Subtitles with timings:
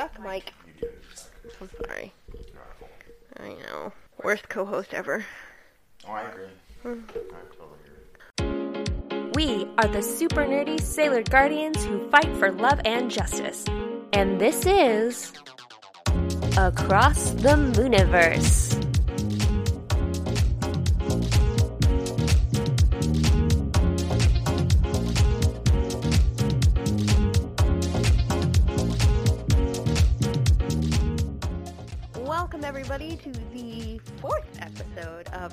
[0.00, 0.52] suck, Mike.
[0.80, 0.88] You.
[1.60, 2.12] I'm sorry.
[3.38, 3.92] I know.
[4.22, 5.24] Worst co-host ever.
[6.08, 6.46] Oh, I agree.
[6.82, 7.00] Hmm.
[7.12, 7.78] I totally
[9.12, 9.30] agree.
[9.34, 13.66] We are the super nerdy Sailor Guardians who fight for love and justice.
[14.14, 15.32] And this is
[16.56, 18.79] Across the Mooniverse.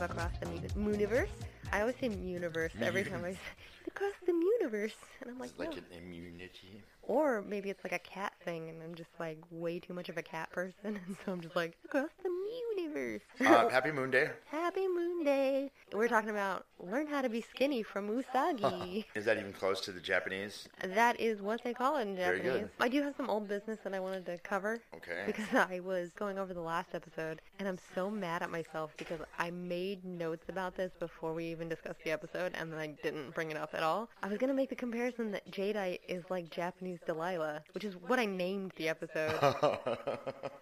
[0.02, 0.46] Of Across the
[0.80, 1.30] Mooniverse.
[1.72, 3.40] I always say universe every time I say
[3.88, 5.78] Across the universe, and I'm like, It's like no.
[5.78, 6.84] an immunity.
[7.08, 10.18] Or maybe it's like a cat thing, and I'm just like way too much of
[10.18, 12.30] a cat person, and so I'm just like Across the
[12.76, 13.22] universe.
[13.40, 14.30] Uh, happy Moon Day.
[14.52, 15.72] Happy Moon Day.
[15.94, 19.06] We're talking about learn how to be skinny from Usagi.
[19.16, 20.68] Is that even close to the Japanese?
[20.84, 22.44] that is what they call it in Japanese.
[22.44, 22.70] Very good.
[22.80, 24.80] I do have some old business that I wanted to cover.
[24.96, 25.24] Okay.
[25.26, 29.20] Because I was going over the last episode, and I'm so mad at myself because
[29.38, 33.34] I made notes about this before we even discussed the episode, and then I didn't
[33.34, 34.10] bring it up at all.
[34.21, 37.95] I was going to make the comparison that Jadeite is like Japanese Delilah, which is
[37.95, 39.34] what I named the episode.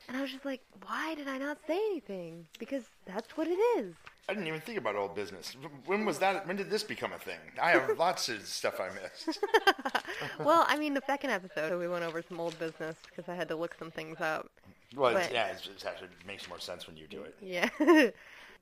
[0.07, 2.47] and I was just like, why did I not say anything?
[2.59, 3.93] Because that's what it is.
[4.27, 5.55] I didn't even think about old business.
[5.85, 6.47] When was that?
[6.47, 7.37] When did this become a thing?
[7.61, 9.39] I have lots of stuff I missed.
[10.39, 13.47] well, I mean, the second episode, we went over some old business because I had
[13.49, 14.49] to look some things up.
[14.95, 17.35] Well, it's, But- yeah, it's, it's actually it makes more sense when you do it.
[17.41, 17.69] Yeah.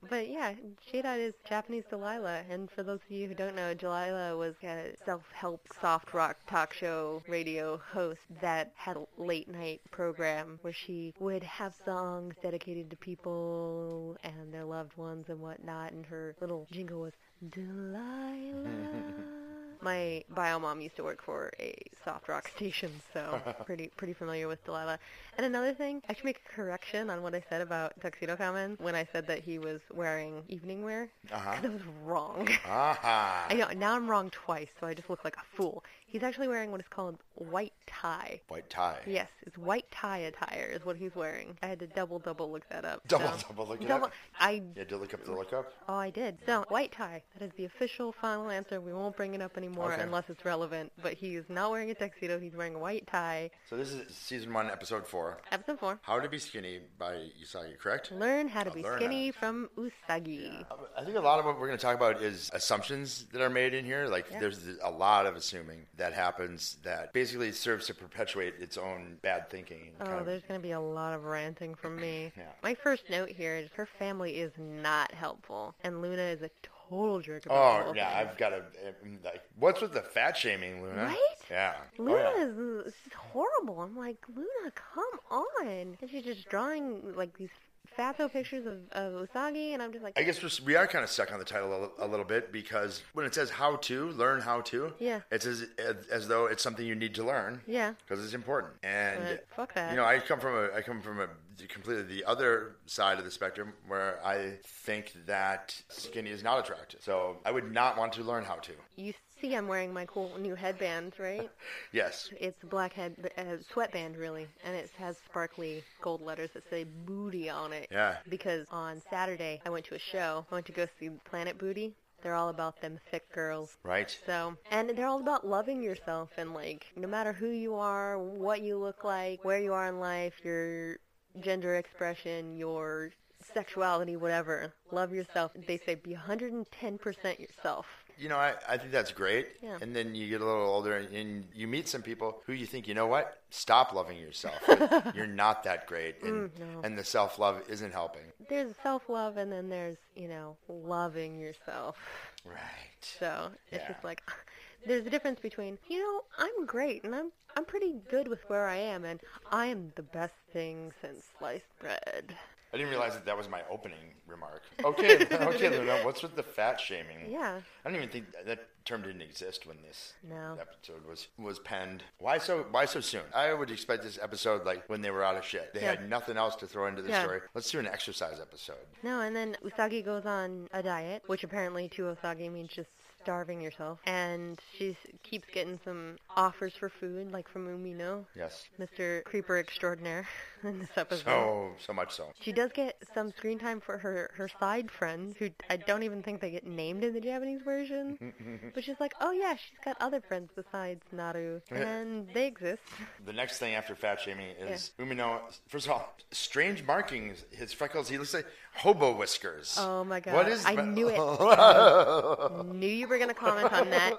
[0.08, 0.54] But yeah,
[0.92, 2.42] Jadeite is Japanese Delilah.
[2.50, 6.72] And for those of you who don't know, Delilah was a self-help soft rock talk
[6.72, 12.90] show radio host that had a late night program where she would have songs dedicated
[12.90, 15.92] to people and their loved ones and whatnot.
[15.92, 17.12] And her little jingle was
[17.50, 19.43] Delilah.
[19.84, 21.74] My bio mom used to work for a
[22.06, 24.98] soft rock station, so pretty pretty familiar with Delilah.
[25.36, 28.80] And another thing, I should make a correction on what I said about Tuxedo Kamen
[28.80, 31.10] when I said that he was wearing evening wear.
[31.30, 31.56] Uh-huh.
[31.62, 32.48] That was wrong.
[32.66, 33.46] Aha.
[33.50, 35.84] I know now I'm wrong twice, so I just look like a fool.
[36.14, 38.40] He's actually wearing what is called white tie.
[38.46, 39.00] White tie.
[39.04, 41.58] Yes, it's white tie attire is what he's wearing.
[41.60, 43.02] I had to double double look that up.
[43.08, 44.12] Double, so- double look it double, up?
[44.38, 45.72] I You had to look up the lookup?
[45.88, 46.38] Oh, I did.
[46.46, 47.24] So, white tie.
[47.36, 48.80] That is the official final answer.
[48.80, 50.02] We won't bring it up anymore Okay.
[50.02, 50.92] unless it's relevant.
[51.02, 52.38] But he is not wearing a tuxedo.
[52.38, 53.50] He's wearing a white tie.
[53.68, 55.40] So this is season one, episode four.
[55.50, 55.98] Episode 4.
[56.02, 58.12] How to be skinny by Usagi, correct?
[58.12, 60.64] Learn how to I'll be learn how skinny from Usagi.
[60.96, 63.50] I think a lot of what we're going to talk about is assumptions that are
[63.50, 64.06] made in here.
[64.06, 64.38] Like, Yeah.
[64.38, 69.48] there's a lot of assuming that happens that basically serves to perpetuate its own bad
[69.50, 69.92] thinking.
[70.00, 72.32] Oh, kind of- there's going to be a lot of ranting from me.
[72.44, 72.44] Yeah.
[72.62, 75.74] My first note here is her family is not helpful.
[75.82, 78.28] And Luna is a total jerk about Oh yeah, thing.
[78.28, 78.56] I've got to.
[78.56, 81.04] Um, like, what's with the fat shaming, Luna?
[81.04, 81.18] Right?
[81.50, 81.74] Yeah.
[81.98, 82.88] Luna oh, yeah.
[82.88, 82.94] is
[83.32, 83.80] horrible.
[83.80, 85.66] I'm like, Luna, come on.
[85.66, 87.50] And she's just drawing like these
[87.98, 91.04] fatso pictures of, of Usagi, and I'm just like, I guess we're, we are kind
[91.04, 94.08] of stuck on the title a, a little bit because when it says how to
[94.10, 95.20] learn how to, Yeah.
[95.30, 95.66] it's as,
[96.10, 97.60] as though it's something you need to learn.
[97.66, 97.94] yeah.
[98.06, 98.74] because it's important.
[98.82, 99.90] And But fuck that.
[99.90, 101.28] You know, I come from a I come from a
[101.68, 107.00] completely the other side of the spectrum where I think that skinny is not attractive.
[107.02, 108.72] So I would not want to learn how to.
[108.96, 109.12] You
[109.44, 111.50] see, I'm wearing my cool new headband, right?
[111.92, 112.30] Yes.
[112.40, 116.84] It's a black head uh, sweatband, really, and it has sparkly gold letters that say
[116.84, 117.88] "booty" on it.
[117.90, 118.16] Yeah.
[118.28, 120.44] Because on Saturday I went to a show.
[120.50, 121.94] I went to go see Planet Booty.
[122.22, 123.76] They're all about them thick girls.
[123.84, 124.16] Right.
[124.26, 128.62] So, and they're all about loving yourself and like, no matter who you are, what
[128.62, 130.96] you look like, where you are in life, your
[131.40, 133.12] gender expression, your
[133.52, 135.52] sexuality, whatever, love yourself.
[135.54, 137.86] They say be 110% yourself.
[138.18, 139.48] You know, I, I think that's great.
[139.62, 139.78] Yeah.
[139.80, 142.66] And then you get a little older and, and you meet some people who you
[142.66, 143.38] think, you know what?
[143.50, 144.60] Stop loving yourself.
[145.14, 146.22] You're not that great.
[146.22, 146.80] And, Mm, no.
[146.84, 148.22] and the self love isn't helping.
[148.48, 151.96] There's self-love and then there's, you know, loving yourself.
[152.44, 152.60] Right.
[153.00, 153.92] So, it's Yeah.
[153.92, 154.22] just like
[154.86, 158.66] there's a difference between, you know, I'm great and I'm I'm pretty good with where
[158.66, 159.20] I am and
[159.52, 162.36] I am the best thing since sliced bread.
[162.74, 164.62] I didn't realize that that was my opening remark.
[164.84, 166.00] Okay, okay, Luna.
[166.02, 167.30] What's with the fat shaming?
[167.30, 167.60] Yeah.
[167.84, 170.58] I don't even think that term didn't exist when this No.
[170.60, 172.02] episode was was penned.
[172.18, 173.22] Why so Why so soon?
[173.34, 175.72] I would expect this episode like when they were out of shit.
[175.72, 175.90] They Yeah.
[175.90, 177.22] had nothing else to throw into the Yeah.
[177.22, 177.40] story.
[177.54, 178.84] Let's do an exercise episode.
[179.02, 182.90] No, and then Usagi goes on a diet, which apparently to Usagi means just
[183.22, 188.68] starving yourself, and she keeps getting some offers for food, like from Umino, Yes.
[188.78, 189.24] Mr.
[189.24, 190.28] Creeper Extraordinaire,
[190.64, 191.24] in this episode.
[191.24, 192.32] So so much so.
[192.40, 196.22] She does get some screen time for her, her side friends, who I don't even
[196.22, 198.70] think they get named in the Japanese version.
[198.74, 202.82] but she's like, oh yeah, she's got other friends besides Naru, and they exist.
[203.24, 205.40] The next thing after fat shaming is Umino.
[205.68, 207.44] First of all, strange markings.
[207.50, 208.08] His freckles.
[208.08, 209.76] He looks like hobo whiskers.
[209.78, 210.34] Oh my god.
[210.34, 210.64] What is?
[210.66, 212.74] I knew it.
[212.74, 214.14] knew you were going to comment on that,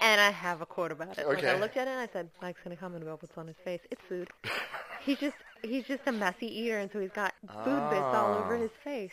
[0.00, 1.26] and I have a quote about it.
[1.26, 3.46] Like I looked at it and I said, Mike's going to comment about what's on
[3.46, 3.80] his face.
[3.90, 4.28] It's food.
[5.04, 7.34] he's just he's just a messy eater, and so he's got
[7.64, 8.60] food bits all over Oh.
[8.60, 9.12] his face.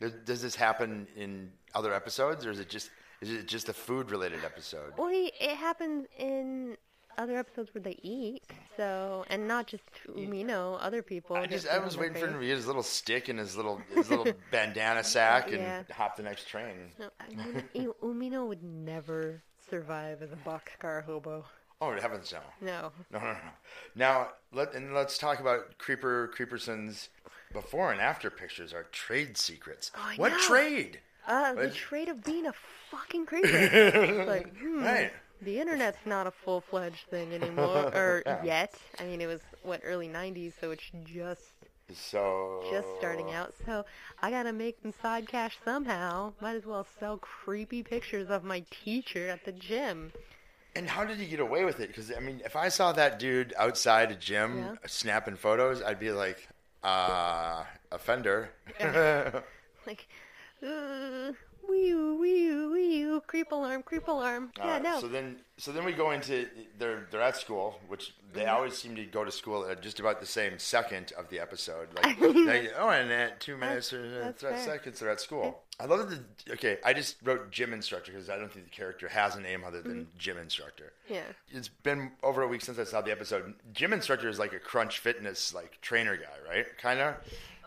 [0.00, 2.90] Does, does this happen in other episodes, or is it just
[3.20, 4.92] is it just a food related episode?
[4.96, 6.76] Well, he, it happens in
[7.16, 8.44] other episodes where they eat,
[8.76, 11.34] so and not just Umino, other people.
[11.34, 13.80] I just I was waiting for him to get his little stick and his little
[13.92, 15.82] his little bandana sack and Yeah.
[15.90, 16.92] hop the next train.
[16.98, 17.28] No, I
[17.74, 21.44] mean, Umino would never survive as a boxcar hobo.
[21.80, 22.40] Oh it heavens no.
[22.60, 22.92] No.
[23.12, 23.38] No, no, no.
[23.94, 27.08] Now let and let's talk about Creeper Creeperson's
[27.52, 29.90] before and after pictures are trade secrets.
[29.96, 30.38] Oh, what know.
[30.38, 31.00] trade?
[31.26, 32.54] Uh, the trade of being a
[32.90, 34.24] fucking creeper.
[34.26, 35.12] Like, hmm, Right.
[35.42, 38.42] the internet's not a full-fledged thing anymore, or Yeah.
[38.44, 38.74] yet.
[38.98, 41.52] I mean, it was what early '90s, so it's just
[41.92, 43.54] So just starting out.
[43.64, 43.84] So
[44.22, 46.32] I gotta make some side cash somehow.
[46.40, 50.12] Might as well sell creepy pictures of my teacher at the gym.
[50.76, 51.88] And how did he get away with it?
[51.88, 54.74] Because I mean, if I saw that dude outside a gym Yeah.
[54.86, 56.48] snapping photos, I'd be like,
[56.82, 58.50] uh, offender.
[59.86, 60.06] Like,
[60.62, 61.32] uh,
[61.68, 64.50] wee wee wee creep alarm, creep alarm.
[64.56, 65.00] Yeah, Uh, no.
[65.00, 66.46] So then, so then we go into
[66.78, 68.54] they're they're at school, which they Mm-hmm.
[68.54, 71.88] always seem to go to school at just about the same second of the episode.
[71.94, 74.58] Like, they, oh, and at two minutes or that's three fair.
[74.64, 75.62] seconds they're at school.
[75.80, 76.20] I love that.
[76.46, 79.40] The, okay, I just wrote gym instructor because I don't think the character has a
[79.40, 80.18] name other than Mm-hmm.
[80.18, 80.92] gym instructor.
[81.08, 81.22] yeah.
[81.50, 83.54] It's been over a week since I saw the episode.
[83.72, 86.66] Gym instructor is like a Crunch Fitness like trainer guy, right?
[86.78, 87.14] Kind of.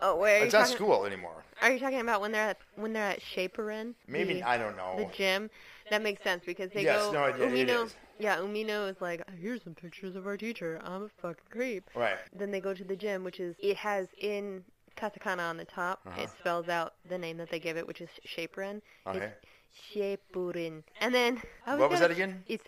[0.03, 0.43] Oh, wait.
[0.43, 1.43] It's not talking, school anymore.
[1.61, 3.93] Are you talking about when they're at when they're at Shaperin?
[4.07, 4.95] Maybe The- I don't know.
[4.97, 5.49] the gym.
[5.89, 7.11] That makes sense because they Yes, go.
[7.11, 7.95] no, it- it Umino, is.
[8.17, 10.79] Yeah, Umino is like, here's some pictures of our teacher.
[10.83, 11.89] I'm a fucking creep.
[11.95, 12.17] Right.
[12.33, 14.63] Then they go to the gym, which is it has in
[14.97, 15.99] katakana on the top.
[16.05, 16.21] Uh-huh.
[16.21, 18.81] It spells out the name that they give it, which is Shaperin.
[19.05, 19.31] Okay.
[19.71, 20.83] It's Shaperin.
[20.99, 22.43] And then I What was that again?
[22.47, 22.65] It's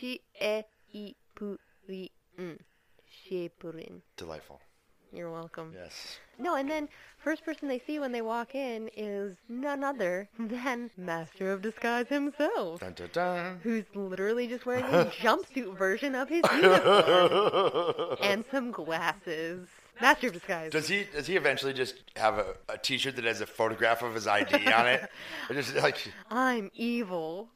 [0.00, 0.64] Shiepurin.
[3.28, 4.02] Shaperin.
[4.16, 4.60] Delightful.
[5.16, 5.72] You're welcome.
[5.74, 6.18] Yes.
[6.38, 10.90] No, and then first person they see when they walk in is none other than
[10.96, 13.60] Master of Disguise himself, Dun, dun, dun.
[13.62, 19.66] who's literally just wearing a jumpsuit version of his uniform and some glasses.
[19.98, 20.72] Master of Disguise.
[20.72, 24.14] Does he does he eventually just have a, a T-shirt that has a photograph of
[24.14, 25.08] his ID on it?
[25.48, 27.48] Or just like, I'm evil.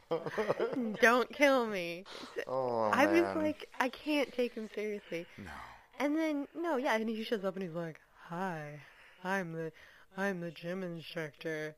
[1.02, 2.04] Don't kill me.
[2.46, 5.26] oh I was like, I can't take him seriously.
[5.36, 5.50] no.
[6.00, 8.80] And then no, yeah, and he shows up and he's like, "Hi,
[9.22, 9.70] I'm the
[10.16, 11.76] I'm the gym instructor."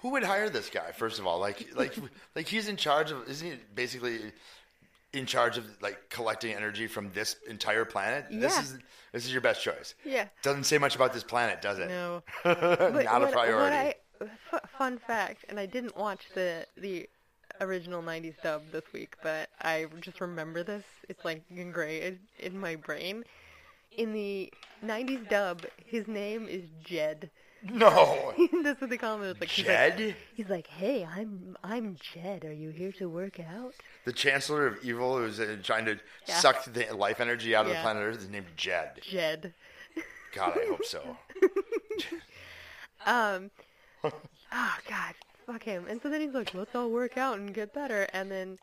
[0.00, 0.92] Who would hire this guy?
[0.92, 1.96] First of all, like like
[2.36, 4.20] like he's in charge of isn't he basically
[5.12, 8.26] in charge of like collecting energy from this entire planet?
[8.30, 8.78] This is
[9.12, 9.96] this is your best choice.
[10.04, 10.28] Yeah.
[10.42, 11.88] Doesn't say much about this planet, does it?
[11.88, 12.22] No.
[12.44, 13.94] Not a priority.
[14.18, 14.30] What
[14.62, 17.08] I, fun fact, and I didn't watch the the
[17.60, 20.84] original '90s dub this week, but I just remember this.
[21.08, 23.24] It's like engraved in my brain.
[23.96, 24.52] In the
[24.84, 27.30] '90s dub, his name is Jed.
[27.62, 28.34] No.
[28.62, 29.22] That's what they call him.
[29.30, 29.98] It's like he's Jed?
[29.98, 32.44] like, he's like, "Hey, I'm I'm Jed.
[32.44, 33.74] Are you here to work out?"
[34.04, 36.34] The Chancellor of Evil, who's uh, trying to Yeah.
[36.36, 39.00] suck the life energy out of the planet Earth, is named Jed.
[39.02, 39.54] Jed.
[40.34, 41.16] God, I hope so.
[43.06, 43.50] Um,
[44.04, 45.14] oh God,
[45.46, 45.86] fuck him.
[45.88, 48.06] And so then he's like, let's all work out and get better.
[48.12, 48.58] And then,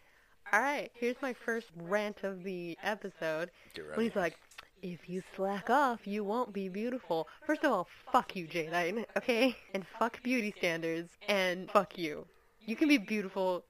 [0.51, 3.51] all right, here's my first rant of the episode.
[3.73, 4.38] Get When he's like,
[4.81, 7.27] if you slack off, you won't be beautiful.
[7.45, 9.55] First of all, fuck you, Jadeite, okay?
[9.73, 12.25] And fuck beauty standards, and fuck you.
[12.65, 13.63] You can be beautiful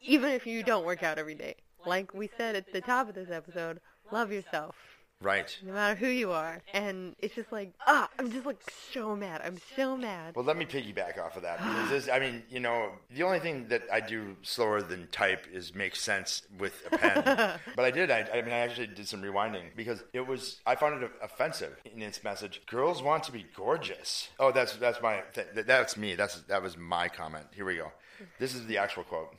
[0.00, 1.54] even if you don't work out every day.
[1.86, 4.74] Like we said at the top of this episode, love yourself
[5.22, 5.56] Right.
[5.64, 6.60] no matter who you are.
[6.72, 8.58] And it's just like, ah, I'm just like
[8.92, 9.40] so mad.
[9.44, 10.34] I'm so mad.
[10.34, 13.38] Well, let me piggyback off of that because this, I mean, you know, the only
[13.38, 17.22] thing that I do slower than type is make sense with a pen.
[17.76, 18.10] but I did.
[18.10, 20.60] I, I mean, I actually did some rewinding because it was.
[20.66, 22.62] I found it offensive in its message.
[22.66, 24.28] Girls want to be gorgeous.
[24.38, 25.22] Oh, that's that's my.
[25.34, 26.14] Th- that's me.
[26.16, 27.46] That's that was my comment.
[27.54, 27.92] Here we go.
[28.38, 29.34] This is the actual quote.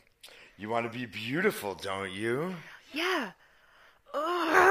[0.57, 2.55] You want to be beautiful, don't you?
[2.93, 3.31] Yeah.
[4.13, 4.62] Ugh.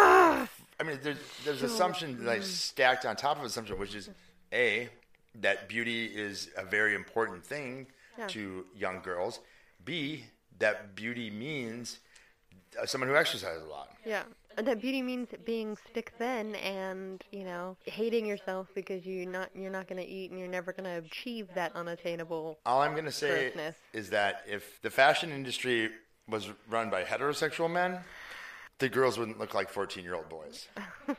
[0.82, 4.10] I mean, there's there's So- assumption like stacked on top of assumption, which is
[4.52, 4.88] a
[5.36, 7.86] that beauty is a very important thing
[8.18, 8.26] Yeah.
[8.28, 9.38] to young girls.
[9.84, 10.24] B
[10.58, 11.98] that beauty means
[12.80, 13.90] uh, someone who exercises a lot.
[14.04, 14.24] Yeah.
[14.58, 19.48] And that beauty means being stick thin and, you know, hating yourself because you're not
[19.54, 23.12] you're not gonna eat and you're never gonna achieve that unattainable All I'm going to
[23.12, 23.76] say Grossness.
[23.92, 25.90] is that if the fashion industry
[26.28, 28.00] was run by heterosexual men,
[28.82, 30.66] the girls wouldn't look like 14 year old boys.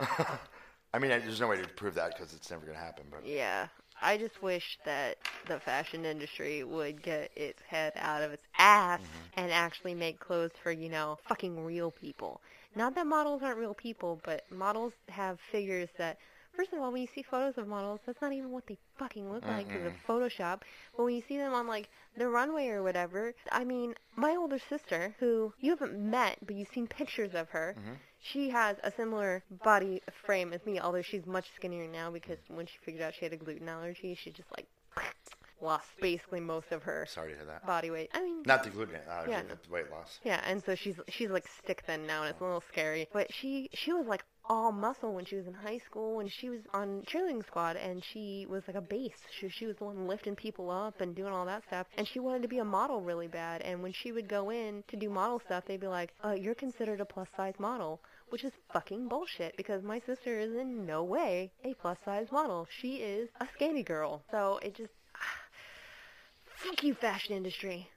[0.00, 3.04] I mean, I- there's no way to prove that because it's never going to happen.
[3.10, 3.68] But Yeah.
[4.02, 9.00] I just wish that the fashion industry would get its head out of its ass
[9.00, 9.40] mm-hmm.
[9.40, 12.42] and actually make clothes for, you know, fucking real people.
[12.74, 16.18] Not that models aren't real people, but models have figures that
[16.56, 19.30] First of all, when you see photos of models, that's not even what they fucking
[19.30, 20.60] look like because of Photoshop.
[20.96, 24.58] But when you see them on like the runway or whatever, I mean, my older
[24.58, 27.92] sister, who you haven't met, but you've seen pictures of her, mm-hmm.
[28.18, 32.56] she has a similar body frame as me, although she's much skinnier now because mm.
[32.56, 34.66] when she figured out she had a gluten allergy, she just like
[35.60, 37.66] lost basically most of her sorry to hear that.
[37.66, 38.10] body weight.
[38.14, 40.18] I mean, Not the gluten allergy, Yeah, but the weight loss.
[40.24, 43.08] yeah, and so she's she's like stick thin now, and it's a little scary.
[43.12, 46.48] But she she was like all muscle when she was in high school, and she
[46.48, 49.18] was on cheerleading squad, and she was like a base.
[49.38, 52.20] She she was the one lifting people up and doing all that stuff, and she
[52.20, 53.62] wanted to be a model really bad.
[53.62, 56.54] And when she would go in to do model stuff, they'd be like, "Uh, you're
[56.54, 61.04] considered a plus size model." Which is fucking bullshit because my sister is in no
[61.04, 62.66] way a plus size model.
[62.68, 64.22] She is a skinny girl.
[64.32, 64.92] So it just,
[66.44, 67.88] fuck you, fashion industry.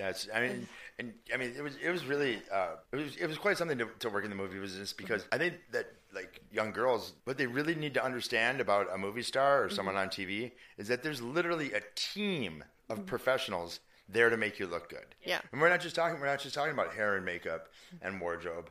[0.00, 3.26] That's I mean, and I mean it was it was really uh, it was it
[3.26, 6.40] was quite something to, to work in the movie just because I think that like
[6.50, 10.04] young girls what they really need to understand about a movie star or someone mm-hmm.
[10.04, 13.06] on TV is that there's literally a team of mm-hmm.
[13.06, 15.14] professionals there to make you look good.
[15.22, 15.40] Yeah.
[15.52, 17.68] And we're not just talking we're not just talking about hair and makeup
[18.00, 18.70] and wardrobe.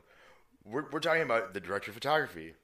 [0.64, 2.54] We're we're talking about the director of photography,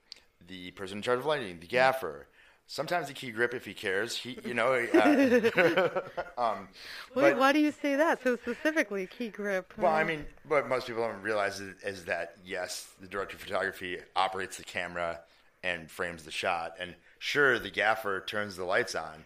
[0.45, 1.77] the person in charge of lighting, the mm-hmm.
[1.77, 2.27] gaffer.
[2.69, 4.17] Sometimes the key grip if he cares.
[4.17, 6.01] He, you know, uh,
[6.39, 6.69] um,
[7.15, 9.07] Wait, but- why do you say that so specifically?
[9.07, 9.73] Key grip.
[9.79, 13.43] well, I mean, what most people don't realize is, is that yes, the director of
[13.43, 15.21] photography operates the camera
[15.63, 19.25] and frames the shot, and sure, the gaffer turns the lights on,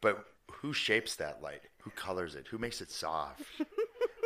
[0.00, 1.62] but who shapes that light?
[1.82, 2.46] Who colors it?
[2.48, 3.42] Who makes it soft?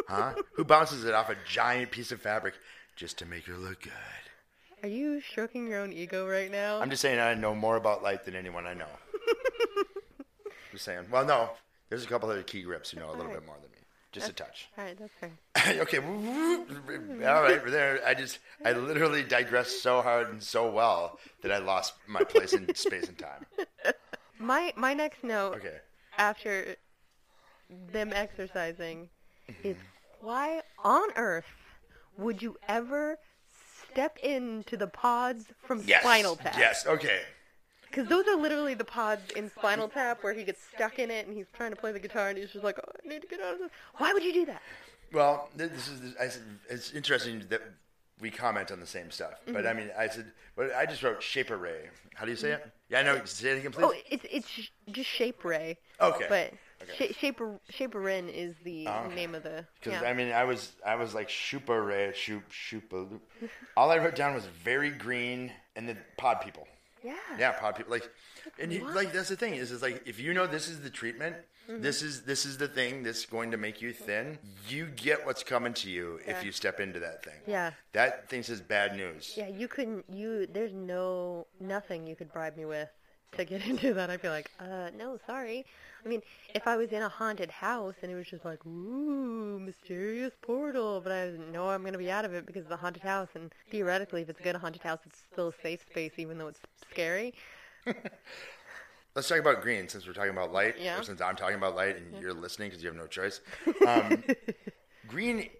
[0.08, 0.34] Huh?
[0.54, 2.54] Who bounces it off a giant piece of fabric
[2.96, 3.92] just to make it look good?
[4.82, 6.80] Are you stroking your own ego right now?
[6.80, 8.86] I'm just saying I know more about light than anyone I know.
[10.72, 11.06] just saying.
[11.10, 11.50] Well, no,
[11.88, 13.38] there's a couple other key grips who know a little Alright.
[13.40, 13.78] bit more than me.
[14.12, 14.68] Just a touch.
[14.76, 15.80] All right, that's fair.
[15.80, 15.98] okay,
[17.26, 17.64] all right.
[17.64, 22.22] There, I just, I literally digressed so hard and so well that I lost my
[22.22, 23.46] place in space and time.
[24.38, 25.76] My my next note Okay,
[26.18, 26.74] after
[27.92, 29.08] them exercising
[29.50, 29.68] Mm-hmm.
[29.68, 29.76] is
[30.20, 31.44] why on earth
[32.16, 33.18] would you ever
[33.92, 36.54] step into the pods from yes, Spinal Tap?
[36.58, 37.20] yes, okay.
[37.82, 41.26] Because those are literally the pods in Spinal Tap where he gets stuck in it
[41.26, 43.28] and he's trying to play the guitar and he's just like, oh, I need to
[43.28, 43.70] get out of this.
[43.96, 44.62] Why would you do that?
[45.12, 47.60] Well, this is, I said, it's interesting that
[48.18, 49.78] we comment on the same stuff, but I mm-hmm.
[49.78, 51.90] mean, I said, but I just wrote shaper ray.
[52.14, 52.60] How do you say it?
[52.60, 52.68] Mm-hmm.
[52.92, 53.24] Yeah, I know.
[53.24, 53.84] Say it again, please.
[53.84, 55.78] Oh, it's it's sh- just Shape Ray.
[55.98, 56.26] Okay.
[56.28, 56.52] But
[56.90, 57.12] Okay.
[57.12, 59.14] Sh- Shaper Shaperin is the Oh, okay.
[59.14, 59.66] name of the.
[59.80, 60.08] Because Yeah.
[60.08, 63.20] I mean, I was I was like shupa ray, shoop shupa.
[63.76, 66.66] All I wrote down was very green, and then pod people.
[67.02, 67.14] yeah.
[67.38, 68.08] Yeah, pod people like,
[68.58, 70.90] and you, like that's the thing is, is like if you know this is the
[70.90, 71.36] treatment,
[71.70, 71.80] Mm-hmm.
[71.80, 74.36] this is this is the thing that's going to make you thin.
[74.68, 77.38] You get what's coming to you if you step into that thing.
[77.46, 77.70] Yeah.
[77.92, 79.34] That thing says bad news.
[79.36, 80.04] Yeah, you couldn't.
[80.12, 82.88] You there's no nothing you could bribe me with
[83.36, 84.10] to get into that.
[84.10, 85.64] I'd be like, uh, no, sorry.
[86.04, 86.22] I mean,
[86.54, 91.00] if I was in a haunted house and it was just like, ooh, mysterious portal,
[91.00, 93.52] but I know I'm gonna be out of it because it's a haunted house, and
[93.70, 96.60] theoretically, if it's a good haunted house, it's still a safe space, even though it's
[96.90, 97.34] scary.
[99.14, 100.76] Let's talk about green since we're talking about light.
[100.80, 100.98] Yeah.
[100.98, 103.40] Or since I'm talking about light and you're listening because you have no choice.
[103.86, 104.24] Um,
[105.08, 105.50] green.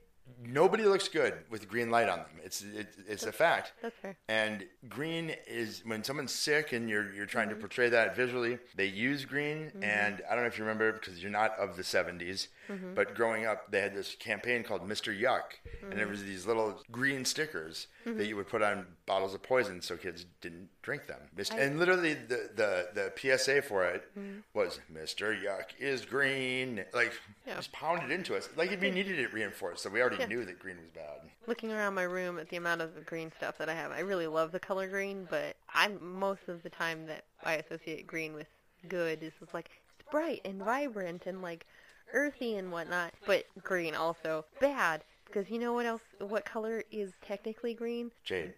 [0.45, 2.27] Nobody looks good with green light on them.
[2.45, 3.73] It's it, it's a fact.
[3.81, 4.17] That's fair.
[4.29, 7.57] And green is when someone's sick and you're you're trying Mm-hmm.
[7.59, 8.59] to portray that visually.
[8.77, 11.83] They use green, and I don't know if you remember because you're not of the
[11.83, 12.95] '70s, Mm-hmm.
[12.95, 15.13] but growing up, they had this campaign called Mr.
[15.17, 15.43] Yuck,
[15.81, 15.97] and Mm-hmm.
[15.99, 19.97] there was these little green stickers that you would put on bottles of poison so
[19.97, 21.21] kids didn't drink them.
[21.37, 24.41] Mist- and literally, the, the the PSA for it Mm-hmm.
[24.53, 25.41] was Mr.
[25.41, 27.13] Yuck is green, like
[27.47, 27.57] Yeah.
[27.57, 30.77] just pounded into us, like we needed it reinforced, so we already knew that green
[30.77, 31.21] was bad.
[31.47, 34.27] Looking around my room at the amount of green stuff that I have, I really
[34.27, 38.47] love the color green, but I'm most of the time that I associate green with
[38.89, 41.65] good is just like it's bright and vibrant and like
[42.13, 43.13] earthy and whatnot.
[43.27, 46.03] But green also bad because you know what else?
[46.19, 48.11] What color is technically green?
[48.25, 48.53] Jade.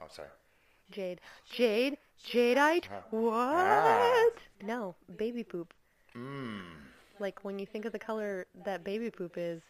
[0.00, 0.28] Oh, sorry.
[0.92, 1.20] Jade.
[1.50, 1.96] Jade.
[2.24, 2.84] Jadeite.
[3.10, 3.32] What?
[3.34, 4.24] Ah.
[4.62, 5.74] No, baby poop.
[6.16, 6.60] Mmm.
[7.18, 9.62] like when you think of the color that baby poop is,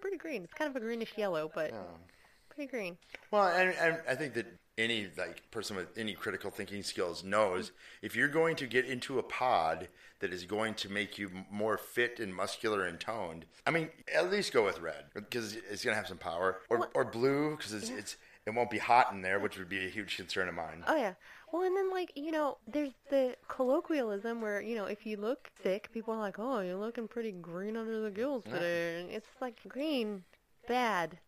[0.00, 0.44] pretty green.
[0.44, 1.72] It's kind of a greenish yellow, but
[2.48, 2.96] pretty green.
[3.32, 4.46] Well, and, and I think that
[4.78, 9.18] any like person with any critical thinking skills knows if you're going to get into
[9.18, 9.88] a pod
[10.20, 13.44] that is going to make you more fit and muscular and toned.
[13.66, 16.78] I mean, at least go with red because it's going to have some power, or
[16.78, 18.16] Well- or blue because it's, it's
[18.48, 20.82] it won't be hot in there, which would be a huge concern of mine.
[20.86, 21.14] Oh yeah.
[21.52, 25.50] Well, and then like you know, there's the colloquialism where you know if you look
[25.62, 29.28] sick, people are like, "Oh, you're looking pretty green under the gills today," and it's
[29.40, 30.24] like green,
[30.66, 31.18] bad,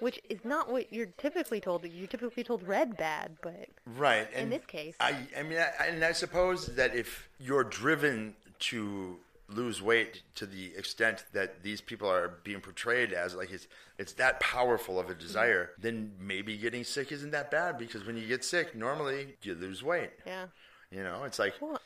[0.00, 1.84] which is not what you're typically told.
[1.84, 4.28] You're typically told red bad, but Right.
[4.34, 4.96] And this case.
[5.00, 9.18] I, I mean, I, and I suppose that if you're driven to
[9.52, 13.66] lose weight to the extent that these people are being portrayed as, like it's
[13.98, 15.82] it's that powerful of a desire, mm-hmm.
[15.82, 19.82] then maybe getting sick isn't that bad because when you get sick, normally you lose
[19.82, 20.10] weight.
[20.26, 20.46] yeah.
[20.90, 21.80] You know, it's like Well,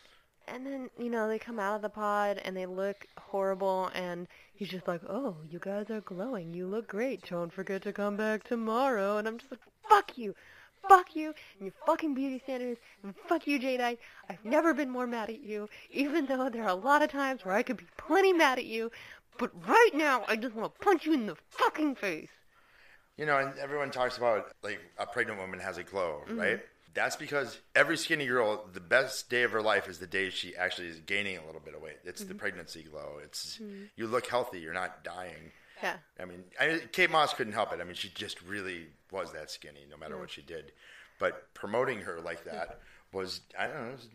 [0.48, 4.28] and then you know they come out of the pod and they look horrible, and
[4.54, 6.54] he's just like, "Oh, you guys are glowing.
[6.54, 7.28] You look great.
[7.28, 10.34] Don't forget to come back tomorrow." And I'm just like, "Fuck you."
[10.88, 13.98] Fuck you and your fucking beauty standards, and fuck you, Jadeite.
[14.28, 17.44] I've never been more mad at you, even though there are a lot of times
[17.44, 18.90] where I could be plenty mad at you,
[19.38, 22.28] but right now I just want to punch you in the fucking face.
[23.16, 26.38] You know, and everyone talks about like a pregnant woman has a glow, Mm-hmm.
[26.38, 26.60] right?
[26.94, 30.54] That's because every skinny girl, the best day of her life is the day she
[30.54, 31.96] actually is gaining a little bit of weight.
[32.04, 32.28] It's Mm-hmm.
[32.28, 33.18] the pregnancy glow.
[33.22, 33.58] It's
[33.96, 35.50] you look healthy, you're not dying.
[35.82, 35.96] Yeah.
[36.20, 37.80] I mean, I, Kate Moss couldn't help it.
[37.80, 40.72] I mean, she just really was that skinny, no matter what she did.
[41.18, 42.80] But promoting her like that
[43.12, 44.08] was, I don't know, was,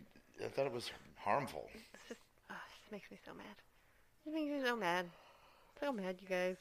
[0.43, 1.69] I thought it was harmful.
[1.73, 3.45] It's just, oh, it makes me so mad.
[4.25, 5.05] It makes me so mad.
[5.79, 6.57] So mad, you guys.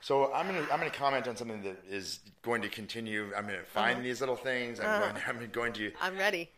[0.00, 3.32] So I'm gonna I'm gonna comment on something that is going to continue.
[3.36, 4.02] I'm gonna find Uh-huh.
[4.02, 4.78] these little things.
[4.78, 6.50] I'm, going, I'm going to I'm ready.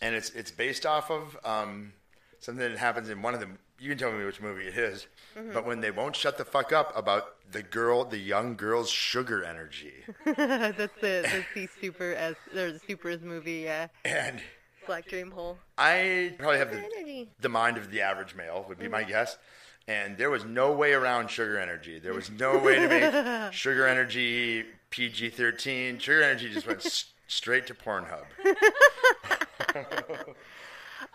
[0.00, 1.92] and it's it's based off of um,
[2.40, 3.48] something that happens in one of the.
[3.80, 5.06] You can tell me which movie it is,
[5.36, 5.52] Mm-hmm.
[5.52, 9.44] but when they won't shut the fuck up about the girl, the young girl's sugar
[9.44, 9.92] energy,
[10.24, 13.86] that's the that's the SuperS there's a SuperS movie, yeah.
[14.04, 14.40] and
[14.86, 15.58] Black Dream Hole.
[15.76, 19.10] I probably have the, the mind of the average male would be my Mm-hmm.
[19.10, 19.38] guess.
[19.86, 21.98] And there was no way around sugar energy.
[21.98, 25.98] There was no way to make sugar energy PG 13.
[25.98, 28.24] Sugar energy just went s- straight to Pornhub.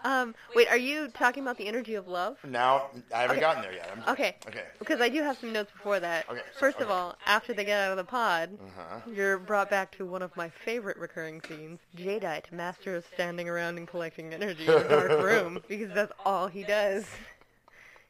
[0.03, 2.37] Um, wait, are you talking about the energy of love?
[2.43, 3.41] Now, I haven't Okay.
[3.41, 3.89] gotten there yet.
[3.95, 4.35] I'm, Okay.
[4.47, 4.65] Okay.
[4.79, 6.29] Because I do have some notes before that.
[6.29, 8.99] Okay, First of all, after they get out of the pod, Uh-huh.
[9.09, 11.79] you're brought back to one of my favorite recurring scenes.
[11.95, 16.47] Jadeite, master of standing around and collecting energy in a dark room, because that's all
[16.47, 17.05] he does.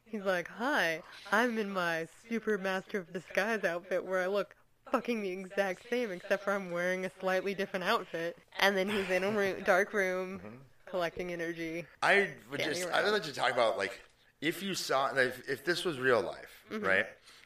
[0.06, 1.02] He's like, hi,
[1.32, 4.56] I'm in my super master of disguise outfit where I look
[4.92, 8.38] fucking the exact same, except for I'm wearing a slightly different outfit.
[8.60, 10.56] And then he's in a roo- dark room Mm-hmm.
[10.94, 11.86] Collecting energy.
[12.04, 12.94] I would just, around.
[12.94, 14.00] I would like to talk about, like,
[14.42, 16.86] if you saw, if, if this was real life, Mm-hmm.
[16.86, 17.06] right?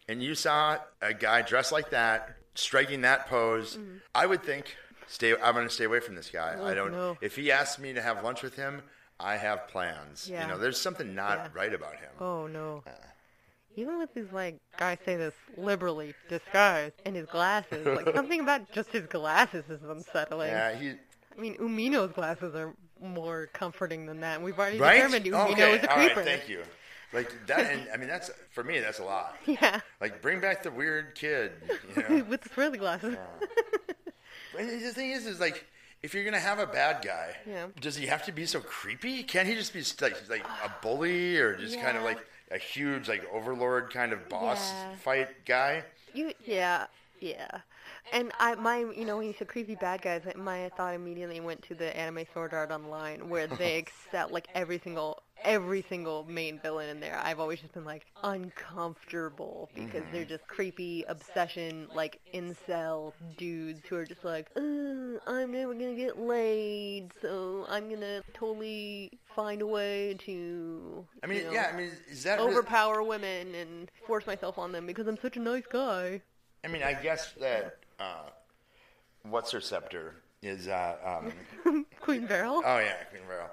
[0.09, 3.77] And you saw a guy dressed like that, striking that pose,
[4.13, 4.75] I would think,
[5.07, 6.51] stay, I'm going to stay away from this guy.
[6.53, 6.61] Mm-hmm.
[6.61, 7.17] Oh, I don't, no.
[7.21, 8.81] if he asks me to have lunch with him,
[9.19, 10.27] I have plans.
[10.29, 10.43] Yeah.
[10.43, 11.47] You know, there's something not Yeah.
[11.53, 12.09] right about him.
[12.19, 12.83] Oh no.
[13.75, 18.71] Even with his like, I say this liberally, disguise, and his glasses, like something about
[18.71, 20.49] just his glasses is unsettling.
[20.51, 20.91] Yeah, he,
[21.37, 24.35] I mean, Umino's glasses are more comforting than that.
[24.35, 24.95] and We've already right?
[24.95, 26.23] determined Umino okay, is a all right, creeper.
[26.23, 26.63] thank you.
[27.13, 29.37] Like that, and I mean, that's, for me, that's a lot.
[29.45, 31.51] Yeah, Like, bring back the weird kid,
[31.95, 32.23] you know?
[32.25, 33.15] with the swirly glasses.
[34.57, 35.65] And the thing is, is like,
[36.03, 37.67] if you're gonna have a bad guy, Yeah.
[37.79, 39.23] does he have to be so creepy?
[39.23, 42.19] Can't he just be like like a bully or just kind of like
[42.51, 44.95] a huge like overlord kind of boss Yeah.
[44.97, 45.83] fight guy?
[46.13, 46.87] You, yeah,
[47.19, 47.59] yeah.
[48.13, 51.61] And I, my, you know, when you said creepy bad guys, my thought immediately went
[51.63, 56.59] to the anime Sword Art Online, where they excel, like every single, every single main
[56.59, 57.19] villain in there.
[57.21, 63.95] I've always just been like uncomfortable because they're just creepy obsession, like incel dudes who
[63.97, 69.67] are just like, "Uh, I'm never gonna get laid, so I'm gonna totally find a
[69.67, 71.05] way to.
[71.23, 74.57] I mean, you know, yeah, I mean, is that really- overpower women and force myself
[74.57, 76.21] on them because I'm such a nice guy.
[76.63, 78.29] I mean, I guess that uh,
[79.23, 80.95] what's her scepter is uh,
[81.65, 82.61] um, Queen Beryl?
[82.65, 83.49] oh yeah, Queen Beryl.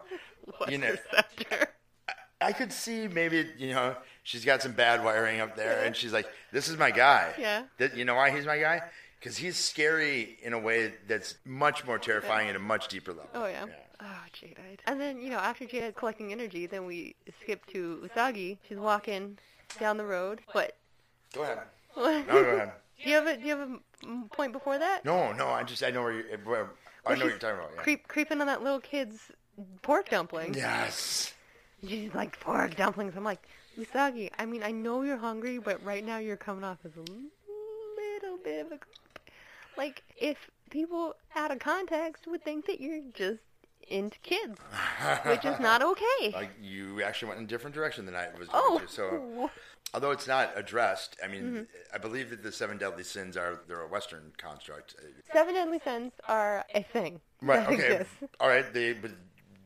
[0.58, 1.68] What's you know- her scepter?
[2.40, 6.12] I could see maybe you know she's got some bad wiring up there, and she's
[6.12, 7.62] like, "This is my guy." Yeah.
[7.78, 8.82] That you know why he's my guy?
[9.18, 13.30] Because he's scary in a way that's much more terrifying at a much deeper level.
[13.34, 13.64] Oh yeah.
[14.00, 14.80] Oh, Jadeite.
[14.86, 18.58] And then, you know, after Jadeite's collecting energy, then we skip to Usagi.
[18.68, 19.38] She's walking
[19.80, 20.42] down the road.
[20.52, 20.76] What?
[21.32, 21.60] Go ahead.
[21.94, 22.26] What?
[22.26, 22.72] No, go ahead.
[23.02, 23.78] Do you have a do you have a
[24.32, 25.04] point before that?
[25.04, 25.48] No, no.
[25.48, 26.24] I just I know where you.
[26.32, 26.70] Eh, where,
[27.06, 27.70] I know what you're talking about.
[27.74, 27.82] Yeah.
[27.82, 29.20] Creep creeping on that little kid's
[29.82, 30.54] pork dumpling.
[30.54, 31.34] Yes.
[31.86, 33.14] She's like pork dumplings.
[33.16, 33.46] I'm like,
[33.78, 37.00] Usagi, I mean, I know you're hungry, but right now you're coming off as a
[37.00, 39.30] little bit of a creep.
[39.76, 40.38] Like, if
[40.70, 43.40] people out of context would think that you're just
[43.88, 44.58] into kids,
[45.26, 46.32] which is not okay.
[46.32, 48.48] Like you actually went in a different direction than I was.
[48.52, 48.88] oh, to.
[48.90, 49.50] So
[49.94, 53.80] although it's not addressed, I mean, I believe that the seven deadly sins are they're
[53.82, 54.96] a Western construct.
[55.32, 57.60] seven deadly sins are a thing Right.
[57.60, 57.92] that Okay.
[57.94, 58.14] exists.
[58.40, 58.70] All right.
[58.74, 59.12] They but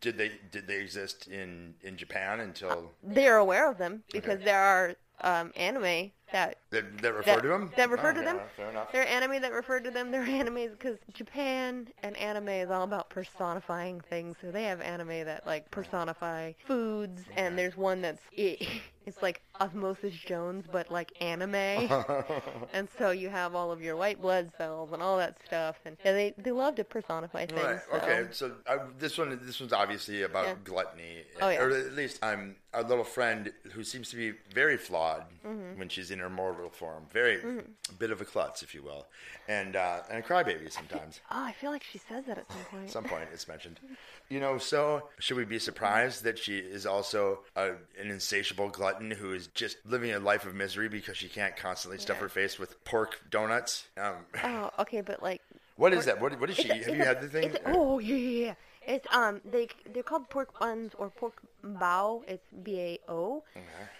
[0.01, 4.61] did they did they exist in in Japan until They're aware of them because there
[4.63, 7.73] are um, anime that that, that refer that, to them?
[7.77, 8.41] that refer Oh, to yeah, them.
[8.57, 8.93] Fair enough.
[8.93, 10.13] There are anime that refer to them.
[10.13, 14.37] Animes because Japan and anime is all about personifying things.
[14.43, 18.67] So they have anime that like personify foods, and there's one that's it,
[19.07, 21.55] it's like Osmosis Jones, but like anime.
[22.73, 25.97] and so you have all of your white blood cells and all that stuff, and
[26.05, 27.63] yeah, they they love to personify things.
[27.63, 27.81] Right.
[27.91, 28.27] so- Okay.
[28.33, 30.55] So I, this one, this one's obviously about Yeah.
[30.65, 31.63] gluttony, Oh, yeah.
[31.63, 35.79] or at least I'm a little friend who seems to be very flawed Mm-hmm.
[35.79, 37.05] when she's in her mortal form.
[37.13, 39.07] Very, a bit of a klutz, if you will,
[39.47, 41.21] and uh, and a crybaby sometimes.
[41.31, 42.85] Oh, I feel like she says that at some point.
[42.85, 43.81] At some point, it's mentioned.
[44.31, 47.69] You know, so should we be surprised that she is also a,
[47.99, 51.99] an insatiable glutton who is just living a life of misery because she can't constantly
[51.99, 53.87] stuff her face with pork donuts?
[53.97, 55.41] Um, Oh, okay, but like
[55.77, 56.21] what is that?
[56.21, 56.69] What, what is she?
[56.69, 57.57] A- Have you a- had the thing?
[57.65, 58.55] oh yeah, yeah, yeah.
[58.87, 62.23] It's um they they're called pork buns or pork bao.
[62.29, 63.45] It's B A O.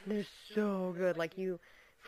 [0.07, 1.17] They're so good.
[1.17, 1.59] Like you,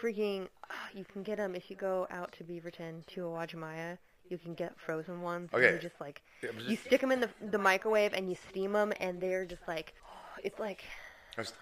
[0.00, 0.48] freaking,
[0.94, 3.98] you can get them if you go out to Beaverton to Uwajimaya.
[4.28, 5.50] You can get frozen ones.
[5.52, 5.74] and Okay.
[5.74, 8.72] You just like Yeah, but you stick them in the the microwave and you steam
[8.72, 9.94] them, and they're just like
[10.44, 10.84] it's like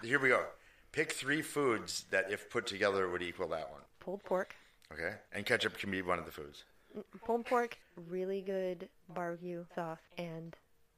[0.03, 0.45] Here we go.
[0.91, 3.81] Pick three foods that, if put together, would equal that one.
[3.99, 4.55] pulled pork.
[4.91, 6.63] Okay, and ketchup can be one of the foods.
[6.97, 7.77] Mm, pulled pork,
[8.09, 10.55] really good barbecue sauce, and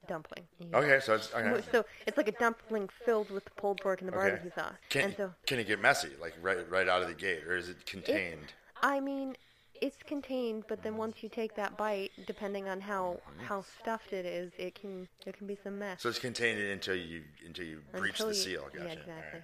[0.08, 0.46] dumpling.
[0.60, 1.62] You Okay, so it's okay.
[1.72, 4.30] So it's like a dumpling filled with the pulled pork and the Okay.
[4.30, 4.74] barbecue sauce.
[4.90, 7.56] Can and so, can it get messy, like right right out of the gate, or
[7.56, 8.54] is it contained?
[8.82, 9.36] I mean,
[9.82, 14.26] it's contained, but then once you take that bite, depending on how how stuffed it
[14.26, 16.02] is, it can there can be some mess.
[16.02, 18.64] So it's contained until you until you breach Until the you- seal.
[18.74, 19.00] yeah, Gotcha.
[19.00, 19.40] exactly.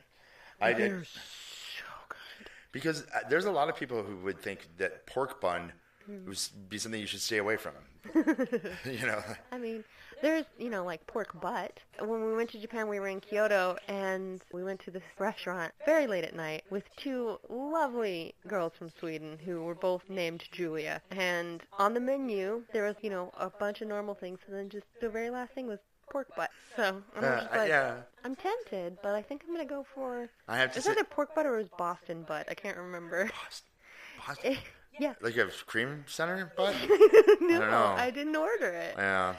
[0.62, 0.76] Alright.
[0.76, 2.50] I did They're so good.
[2.72, 5.72] because uh, there's a lot of people who would think that pork bun
[6.08, 6.26] Hmm.
[6.26, 6.40] would
[6.70, 7.74] be something you should stay away from.
[8.16, 9.84] you know, I mean,
[10.22, 11.80] there's, you know, like pork butt.
[12.00, 15.72] When we went to Japan, we were in Kyoto, and we went to this restaurant
[15.86, 21.02] very late at night with two lovely girls from Sweden who were both named Julia.
[21.12, 24.70] And on the menu, there was, you know, a bunch of normal things, and then
[24.70, 26.50] just the very last thing was pork butt.
[26.76, 27.96] So I'm Uh, just like, yeah.
[28.24, 30.30] I'm tempted, but I think I'm gonna go for.
[30.48, 32.48] I have to It's say, either pork butt or was Boston butt.
[32.50, 33.26] I can't remember.
[33.26, 33.68] Boston,
[34.26, 34.58] Boston,
[35.00, 35.14] yeah.
[35.22, 36.74] like a cream center, but
[37.42, 37.96] no, don't know.
[37.98, 38.96] I didn't order it.
[38.98, 39.36] yeah.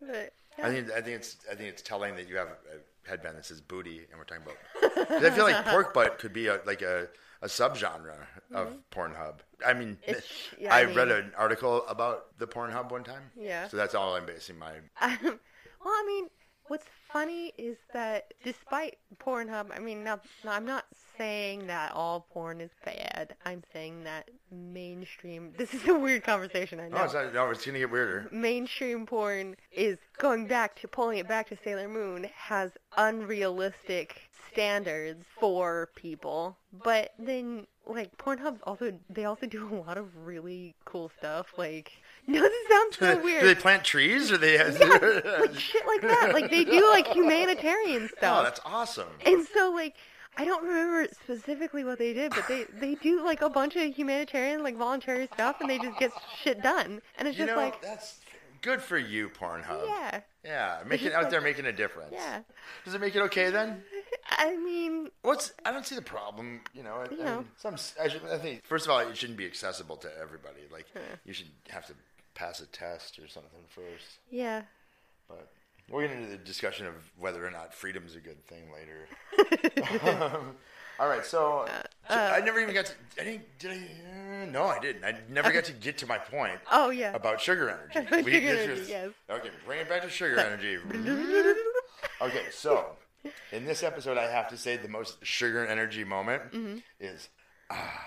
[0.00, 0.32] But,
[0.62, 3.46] I think I think it's I think it's telling that you have a headband that
[3.46, 5.22] says booty, and we're talking about.
[5.24, 7.08] I feel like pork butt could be a, like a,
[7.42, 9.36] a subgenre of Pornhub.
[9.64, 10.18] I mean, Mm-hmm.
[10.62, 13.30] Yeah, I, I read an article about the Pornhub one time.
[13.38, 13.68] Yeah.
[13.68, 14.72] So that's all I'm basing my.
[15.00, 15.18] Um,
[15.84, 16.28] well, I mean,
[16.68, 20.84] what's funny is that despite Pornhub, I mean, now, now I'm not
[21.16, 23.34] saying that all porn is bad.
[23.44, 25.52] I'm saying that mainstream.
[25.56, 26.98] This is a weird conversation, I know.
[26.98, 28.28] No, it's not, no, it's gonna get weirder.
[28.30, 35.24] mainstream porn is going back to pulling it back to Sailor Moon has unrealistic standards
[35.38, 36.56] for people.
[36.84, 41.54] But then like Pornhub also they also do a lot of really cool stuff.
[41.56, 41.92] Like
[42.32, 43.40] no, this sounds so weird.
[43.40, 44.54] Do they plant trees or they?
[44.56, 44.64] Yeah,
[45.40, 46.30] like shit like that.
[46.34, 48.38] Like they do like humanitarian oh, stuff.
[48.40, 49.08] oh, that's awesome.
[49.24, 49.94] And so like
[50.36, 53.94] I don't remember specifically what they did, but they they do like a bunch of
[53.94, 56.12] humanitarian like voluntary stuff and they just get
[56.42, 57.00] shit done.
[57.18, 58.20] And it's You just know, like that's
[58.62, 59.86] good for you, Pornhub.
[59.86, 60.20] yeah.
[60.44, 62.10] Yeah, making out like- there making a difference.
[62.12, 62.40] Yeah.
[62.84, 63.82] Does it make it okay then?
[64.30, 66.60] I mean, What's I don't see the problem.
[66.74, 67.36] You know, I, You I know.
[67.38, 67.74] mean, some.
[68.00, 70.60] I, should, I think first of all, it shouldn't be accessible to everybody.
[70.72, 70.86] Like
[71.24, 71.94] you should have to
[72.38, 74.18] pass a test or something first.
[74.30, 74.62] yeah.
[75.28, 75.48] But
[75.90, 79.08] we'll get into the discussion of whether or not freedom's a good thing later.
[81.00, 81.66] all right, so,
[82.08, 82.92] so I never even got to.
[83.20, 83.58] I didn't.
[83.58, 84.42] Did I?
[84.42, 85.04] Uh, no, I didn't.
[85.04, 86.58] I never got to get to my point.
[86.72, 87.12] Oh yeah.
[87.14, 88.08] About sugar energy.
[88.24, 89.10] We- sugar energy, was- yes.
[89.30, 90.78] Okay, bring it back to sugar energy.
[92.22, 92.86] Okay, so
[93.52, 96.78] in this episode, I have to say the most sugar energy moment Mm-hmm.
[97.00, 97.28] is
[97.70, 98.04] ah,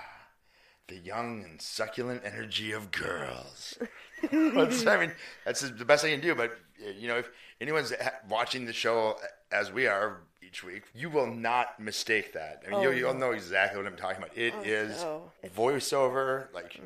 [0.87, 3.77] the young and succulent energy of girls.
[4.31, 5.11] that's, I mean,
[5.45, 6.35] that's the best I can do.
[6.35, 6.57] But
[6.99, 7.93] you know, if anyone's
[8.29, 9.17] watching the show
[9.51, 12.63] as we are each week, you will not mistake that.
[12.65, 13.27] I mean, Oh, you'll, you'll no.
[13.27, 14.37] know exactly what I'm talking about.
[14.37, 15.31] It is so.
[15.43, 16.79] It's- voiceover, like,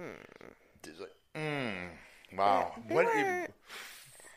[0.83, 1.89] it's like, mm,
[2.37, 2.73] wow.
[2.89, 3.05] What?
[3.05, 3.47] were-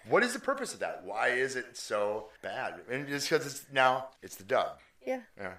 [0.08, 1.02] What is the purpose of that?
[1.04, 2.80] Why is it so bad?
[2.90, 4.78] And it's because it's now it's the dub.
[5.06, 5.20] Yeah.
[5.36, 5.52] Yeah.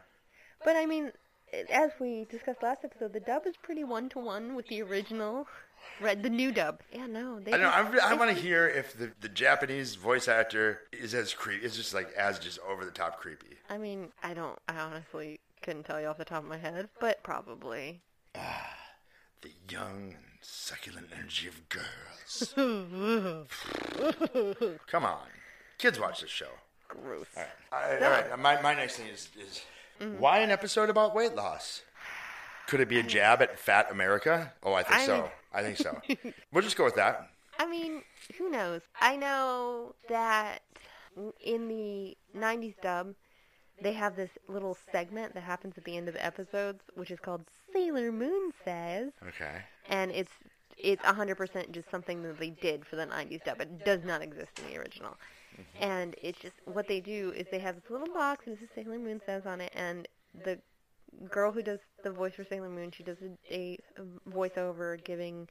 [0.66, 1.12] But I mean,
[1.70, 5.48] as we discussed last episode, the dub is pretty one to one with the original.
[6.02, 6.82] Read the new dub.
[6.92, 7.54] Yeah, no, they.
[7.54, 7.92] I know.
[7.94, 11.66] just- I, I want to hear if the, the Japanese voice actor is as creepy.
[11.66, 13.58] It's just like as just over the top creepy.
[13.70, 14.58] I mean, I don't.
[14.68, 18.02] I honestly couldn't tell you off the top of my head, but probably.
[18.36, 18.76] Ah,
[19.42, 22.54] the young and succulent energy of girls.
[24.88, 25.18] Come on,
[25.78, 26.48] kids watch this show.
[26.88, 27.28] Gross.
[27.38, 28.40] All right, all right.
[28.40, 29.62] My, my next thing is, is
[30.00, 30.20] Mm-hmm.
[30.20, 31.84] why an episode about weight loss?
[32.68, 34.54] Could it be a jab at fat America?
[34.64, 35.32] Oh, I think I so.
[35.54, 36.00] I think so.
[36.54, 37.30] we'll just go with that.
[37.58, 38.04] I mean,
[38.38, 38.82] who knows?
[39.02, 40.60] I know that
[41.44, 43.16] in the 90s dub,
[43.82, 47.20] they have this little segment that happens at the end of the episodes, which is
[47.20, 47.42] called
[47.74, 49.64] Sailor Moon Says, Okay.
[49.90, 50.32] and it's
[50.78, 53.60] it's 100% just something that they did for the 90s dub.
[53.60, 55.18] It does not exist in the original.
[55.80, 58.70] And it's just what they do is they have this little box and it says
[58.76, 60.08] Sailor Moon Says on it, and
[60.44, 60.60] the
[61.30, 65.48] girl who does the voice for Sailor Moon, she does a, a, a voiceover giving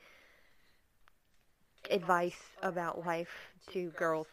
[1.90, 4.26] advice about life to girls.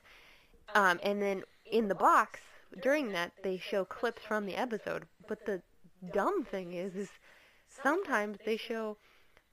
[0.73, 2.39] Um, and then in the box
[2.81, 5.05] during that, they show clips from the episode.
[5.27, 5.61] But the
[6.13, 7.09] dumb thing is, is
[7.69, 8.97] sometimes they show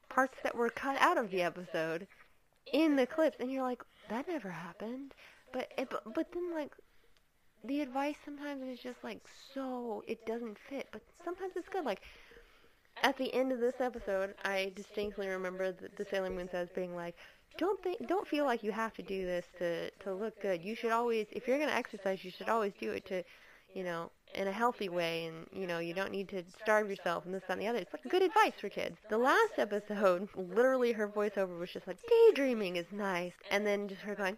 [0.08, 2.06] parts that were cut out of the episode
[2.72, 5.14] in the clips, and you're like, that never happened.
[5.52, 6.72] But it, but, but then like
[7.64, 9.20] the advice sometimes is just like
[9.54, 11.84] so it doesn't fit, but sometimes it's good.
[11.84, 12.02] Like
[13.02, 16.94] at the end of this episode, I distinctly remember the, the Sailor Moon says being
[16.94, 17.16] like,
[17.58, 20.62] "Don't think, don't feel like you have to do this to to look good.
[20.62, 23.22] You should always, if you're gonna exercise, you should always do it to,
[23.74, 27.24] you know, in a healthy way, and you know, you don't need to starve yourself
[27.24, 27.78] and this that, and the other.
[27.78, 28.98] It's like good advice for kids.
[29.08, 34.02] The last episode, literally, her voiceover was just like, "Daydreaming is nice," and then just
[34.02, 34.36] her going,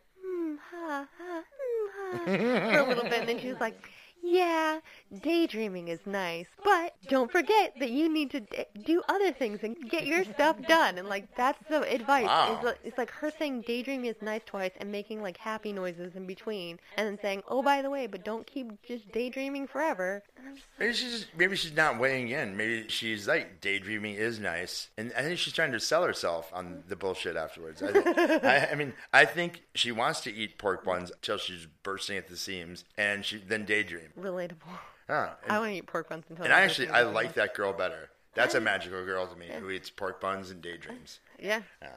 [0.54, 3.90] "Hmm, ha, ha, hmm, ha," for a little bit, and then she was like.
[4.26, 4.80] Yeah,
[5.20, 9.76] daydreaming is nice, but don't forget that you need to d- do other things and
[9.90, 10.96] get your stuff done.
[10.96, 12.24] And like that's the advice.
[12.24, 12.54] Wow.
[12.54, 16.16] It's, like, it's like her saying daydreaming is nice twice and making like happy noises
[16.16, 20.22] in between, and then saying, "Oh, by the way, but don't keep just daydreaming forever."
[20.38, 22.56] And I'm just like, Maybe she's just, maybe she's not weighing in.
[22.56, 26.82] Maybe she's like daydreaming is nice, and I think she's trying to sell herself on
[26.88, 27.82] the bullshit afterwards.
[27.82, 28.06] I, think,
[28.44, 32.28] I, I mean, I think she wants to eat pork buns until she's bursting at
[32.28, 34.12] the seams, and she then daydream.
[34.18, 34.54] Relatable.
[35.08, 35.30] Huh.
[35.48, 36.44] I want to eat pork buns until.
[36.44, 38.10] and I actually I like that girl better.
[38.34, 41.20] That's a magical girl to me who eats pork buns and daydreams.
[41.40, 41.62] Yeah.
[41.82, 41.88] Yeah.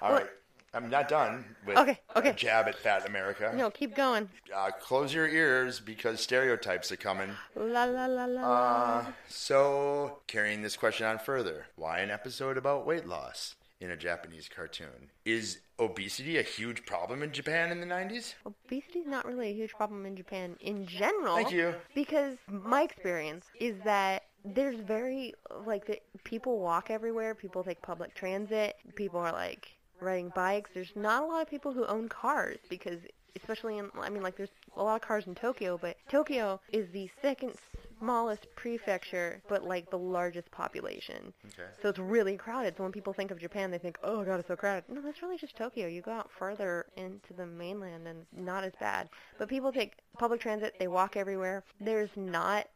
[0.00, 0.26] All right.
[0.74, 2.30] I'm not done with Okay, okay.
[2.30, 3.52] a jab at fat America.
[3.54, 4.28] No, keep going.
[4.54, 7.30] Uh, close your ears because stereotypes are coming.
[7.54, 8.42] La la la la.
[8.42, 13.54] Uh, so, carrying this question on further, why an episode about weight loss
[13.86, 15.10] in a Japanese cartoon?
[15.24, 18.34] Is obesity a huge problem in Japan in the 90s?
[18.44, 21.36] Obesity is not really a huge problem in Japan in general.
[21.36, 21.74] Thank you.
[21.94, 25.34] Because my experience is that there's very
[25.66, 27.34] like the, people walk everywhere.
[27.34, 28.76] People take public transit.
[28.96, 30.70] People are like riding bikes.
[30.74, 33.00] There's not a lot of people who own cars because,
[33.36, 36.90] especially in I mean like there's a lot of cars in Tokyo, but Tokyo is
[36.92, 37.54] the second
[37.98, 41.32] smallest prefecture, but like the largest population.
[41.46, 41.68] Okay.
[41.82, 42.76] So it's really crowded.
[42.76, 44.84] So when people think of Japan, they think, oh god, it's so crowded.
[44.88, 45.86] No, that's really just Tokyo.
[45.86, 49.08] You go out further into the mainland and it's not as bad.
[49.38, 50.74] But people take public transit.
[50.78, 51.64] They walk everywhere.
[51.80, 52.66] There's not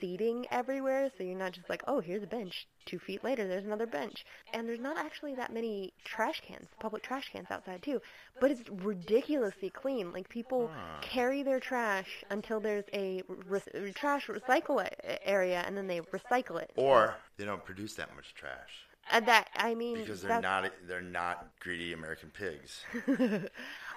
[0.00, 2.66] seating everywhere, so you're not just like, oh, here's a bench.
[2.86, 4.24] Two feet later, there's another bench.
[4.52, 8.00] And there's not actually that many trash cans, public trash cans outside too.
[8.40, 10.12] But it's ridiculously clean.
[10.12, 10.70] Like people
[11.02, 14.86] carry their trash until there's a re- trash recycle
[15.24, 16.70] area, and then they recycle it.
[16.76, 18.70] Or they don't produce that much trash
[19.12, 22.84] Uh, that I mean, because they're not they're not greedy American pigs.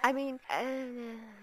[0.04, 0.64] I mean, uh,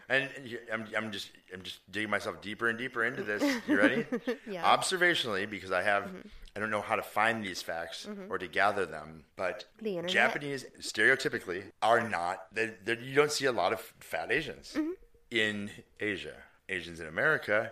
[0.09, 3.43] And you- I'm, I'm just I'm just digging myself deeper and deeper into this.
[3.67, 4.07] You ready?
[4.47, 4.65] Yeah.
[4.77, 6.11] Observationally, because I have
[6.55, 10.11] I don't know how to find these facts or to gather them, but The internet?
[10.11, 12.47] Japanese stereotypically are not.
[12.53, 14.91] They, they, you don't see a lot of fat Asians Mm-hmm.
[15.31, 15.71] in
[16.01, 16.35] Asia.
[16.69, 17.71] Asians in America,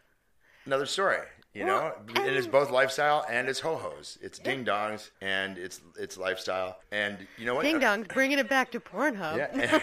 [0.66, 1.18] another story.
[1.52, 4.18] You know, it is both lifestyle and it's ho hos.
[4.22, 6.78] It's ding dongs and it's it's lifestyle.
[6.92, 7.64] And you know what?
[7.64, 9.36] ding dongs, bringing it back to Pornhub.
[9.36, 9.80] Yeah.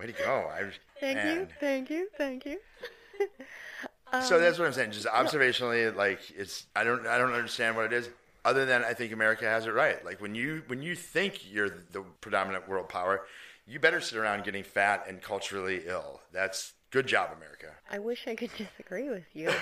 [0.00, 0.50] Way to go!
[0.50, 0.70] I,
[1.02, 2.58] Thank you, thank you, thank you.
[4.22, 4.92] So that's um, what I'm saying.
[4.92, 8.08] Just observationally, like it's I don't I don't understand what it is.
[8.44, 10.04] Other than I think America has it right.
[10.04, 13.22] Like when you when you think you're the predominant world power,
[13.66, 16.20] you better sit around getting fat and culturally ill.
[16.32, 17.72] That's good job, America.
[17.90, 19.46] I wish I could disagree with you.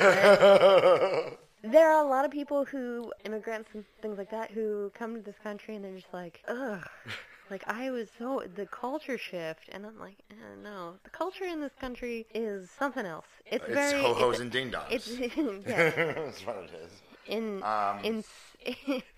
[1.63, 5.23] there are a lot of people who, immigrants and things like that, who come to
[5.23, 6.87] this country and they're just like, ugh.
[7.51, 11.61] Like I was so the culture shift, and I'm like, eh, no, the culture in
[11.61, 13.27] this country is something else.
[13.45, 14.87] It's, It's very ho-hos it's, and ding-dongs.
[14.89, 16.93] It's yes, That's what it is.
[17.27, 18.25] in Um, in.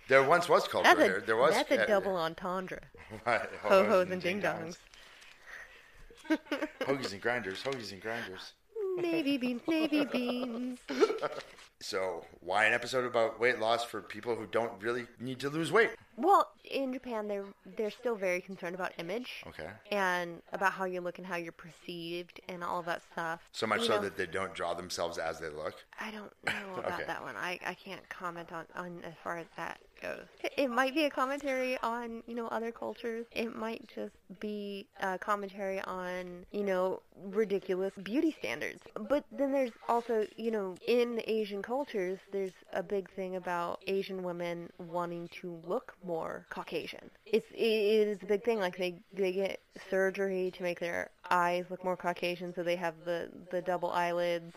[0.08, 1.22] There once was culture That's here.
[1.26, 2.80] There was that's a uh, double entendre.
[3.26, 4.78] Right, Ho hos and ding dongs.
[6.80, 8.52] Hoagies and grinders, hoagies and grinders.
[8.96, 10.78] Navy beans, navy beans.
[11.82, 15.72] So, why an episode about weight loss for people who don't really need to lose
[15.72, 15.90] weight?
[16.16, 17.44] Well, in Japan, they're
[17.76, 19.68] they're still very concerned about image Okay.
[19.90, 23.40] and about how you look and how you're perceived and all of that stuff.
[23.50, 25.74] So much You so know, that they don't draw themselves as they look.
[25.98, 27.04] I don't know about Okay.
[27.06, 27.34] that one.
[27.36, 30.26] I, I can't comment on, on as far as that goes.
[30.42, 33.26] It, it might be a commentary on, you know, other cultures.
[33.32, 38.80] It might just be a commentary on, you know, ridiculous beauty standards.
[39.08, 44.22] But then there's also, you know, in Asian cultures, there's a big thing about Asian
[44.22, 47.10] women wanting to look more Caucasian.
[47.24, 48.58] It's it is a big thing.
[48.58, 49.58] Like they they get
[49.88, 54.54] surgery to make their eyes look more Caucasian, so they have the the double eyelids,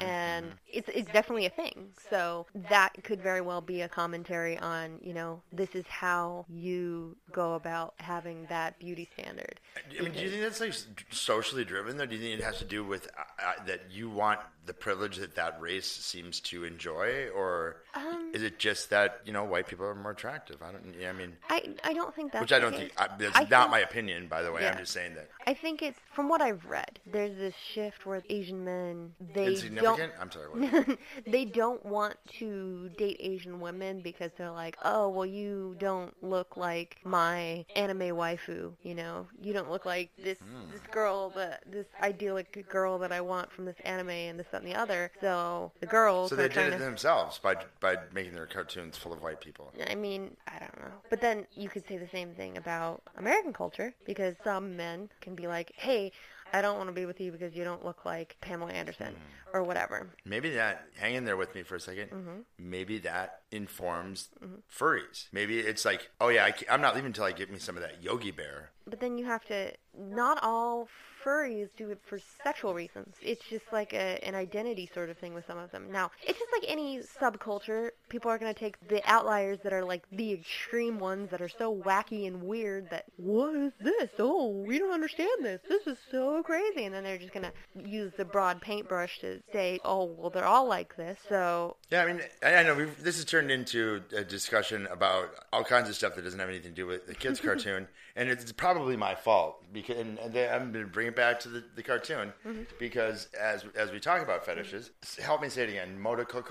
[0.00, 1.88] and it's it's definitely a thing.
[2.10, 7.16] So that could very well be a commentary on you know this is how you
[7.32, 9.60] go about having that beauty standard.
[9.98, 10.74] I mean, do you think that's like
[11.10, 12.06] socially driven, though?
[12.06, 15.16] Do you think it has to do with uh, uh, that you want the privilege
[15.18, 19.66] that that race seems to enjoy, or Um, is it just that you know white
[19.66, 20.62] people are more attractive?
[20.62, 20.94] I don't.
[20.98, 22.92] Yeah, I mean, I I don't think that's which I don't think.
[22.96, 24.66] I, that's I not think- my opinion, by the way.
[24.66, 25.28] I'm just saying that.
[25.46, 27.00] I think it's from what I've read.
[27.06, 30.12] There's this shift where Asian men they Insignificant.
[30.12, 30.46] don't I'm sorry.
[30.48, 30.98] What?
[31.26, 36.56] they don't want to date Asian women because they're like, oh, well, you don't look
[36.56, 38.72] like my anime waifu.
[38.82, 40.70] You know, you don't look like this Hmm.
[40.72, 44.62] this girl that this idyllic girl that I want from this anime and this that,
[44.62, 45.10] and the other.
[45.20, 46.78] So the girls so they did it to.
[46.78, 49.72] themselves by by making their cartoons full of white people.
[49.88, 50.92] I mean, I don't know.
[51.10, 55.34] But then you could say the same thing about American culture because some men can
[55.34, 56.12] be like, hey,
[56.54, 59.56] I don't want to be with you because you don't look like Pamela Anderson Hmm.
[59.56, 60.08] or whatever.
[60.24, 60.86] Maybe that.
[60.96, 62.38] Hang in there with me for a 2nd Mm-hmm.
[62.58, 64.28] Maybe that informs
[64.72, 65.26] furries.
[65.32, 67.82] Maybe it's like, oh yeah, I am not leaving until I get me some of
[67.82, 68.70] that Yogi Bear.
[68.86, 69.72] But then you have to.
[69.96, 70.88] Not all
[71.24, 73.14] furries do it for sexual reasons.
[73.22, 75.90] It's just like a, an identity sort of thing with some of them.
[75.90, 77.90] Now, it's just like any subculture.
[78.08, 81.48] People are going to take the outliers that are like the extreme ones that are
[81.48, 84.10] so wacky and weird that, what is this?
[84.18, 85.60] Oh, we don't understand this.
[85.68, 86.84] This is so crazy.
[86.84, 90.44] And then they're just going to use the broad paintbrush to say, oh, well, they're
[90.44, 91.18] all like this.
[91.28, 95.30] So, Yeah, I mean, I, I know we've, this has turned into a discussion about
[95.52, 98.28] all kinds of stuff that doesn't have anything to do with the kids' cartoon, and
[98.28, 101.64] it's probably my fault because and, and I'm going to bring it back to the,
[101.76, 102.32] the cartoon
[102.78, 104.90] because as as we talk about fetishes,
[105.22, 106.42] help me say it again, Motoko,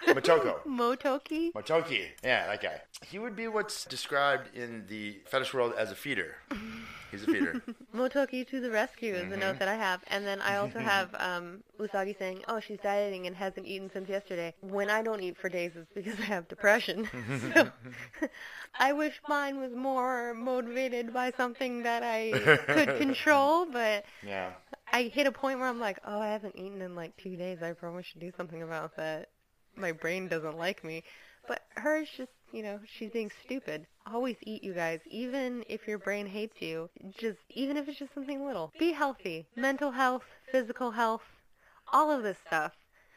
[0.06, 1.52] Motoko, Motoki?
[1.52, 2.80] Motoki, yeah, that guy.
[3.04, 6.36] He would be what's described in the fetish world as a feeder.
[7.10, 7.62] He's a feeder.
[7.94, 9.40] Motoki to the rescue is the Mm-hmm.
[9.40, 10.02] note that I have.
[10.08, 14.08] And then I also have um, Usagi saying, oh, she's dieting and hasn't eaten since
[14.08, 14.54] yesterday.
[14.60, 17.08] When I don't eat for days, it's because I have depression.
[17.54, 17.70] so
[18.78, 24.50] I wish mine was more motivated by something that I could control, but yeah.
[24.92, 27.62] I hit a point where I'm like, oh, I haven't eaten in like two days.
[27.62, 29.28] I probably should do something about that.
[29.76, 31.04] My brain doesn't like me.
[31.46, 33.86] But hers just, you know, she's being stupid.
[34.12, 35.00] Always eat, you guys.
[35.08, 38.72] Even if your brain hates you, just, even if it's just something little.
[38.78, 39.46] Be healthy.
[39.54, 41.22] Mental health, physical health,
[41.92, 42.72] all of this stuff.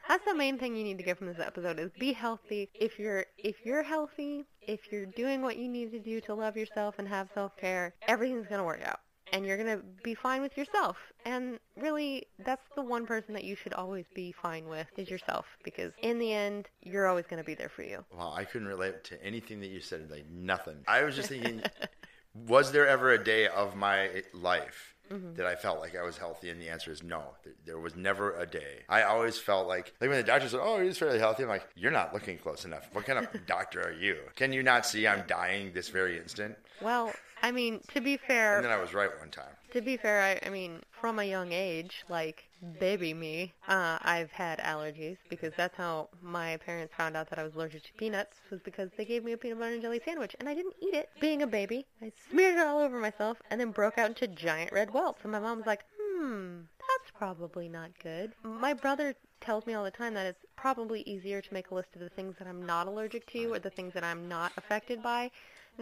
[0.08, 2.70] That's the main thing you need to get from this episode is be healthy.
[2.74, 6.58] If you're if you're healthy, if you're doing what you need to do to love
[6.58, 9.00] yourself and have self-care, everything's going to work out
[9.34, 10.98] and you're going to be fine with yourself.
[11.26, 15.46] And really, that's the one person that you should always be fine with is yourself
[15.64, 18.04] because in the end, you're always going to be there for you.
[18.16, 20.10] Wow, I couldn't relate to anything that you said.
[20.10, 20.78] Like nothing.
[20.88, 21.62] I was just thinking,
[22.48, 25.34] was there ever a day of my life mm-hmm.
[25.36, 26.50] that I felt like I was healthy?
[26.50, 27.24] And the answer is no.
[27.44, 28.84] There- There was never a day.
[28.88, 31.68] I always felt like, like when the doctor said, "Oh, he's fairly healthy," I'm like,
[31.76, 32.88] "You're not looking close enough.
[32.94, 34.18] What kind of doctor are you?
[34.36, 38.58] Can you not see I'm dying this very instant?" Well, I mean, to be fair,
[38.58, 39.52] And then I was right one time.
[39.72, 44.32] To be fair, I, I mean, from a young age, like baby me, uh, I've
[44.32, 48.38] had allergies because that's how my parents found out that I was allergic to peanuts
[48.52, 50.94] was because they gave me a peanut butter and jelly sandwich and I didn't eat
[50.94, 51.10] it.
[51.22, 54.72] Being a baby, I smeared it all over myself and then broke out into giant
[54.72, 55.20] red welts.
[55.24, 58.34] And my mom was like, hmm, that's probably not good.
[58.44, 61.90] My brother tells me all the time that it's probably easier to make a list
[61.96, 65.02] of the things that I'm not allergic to or the things that I'm not affected
[65.02, 65.32] by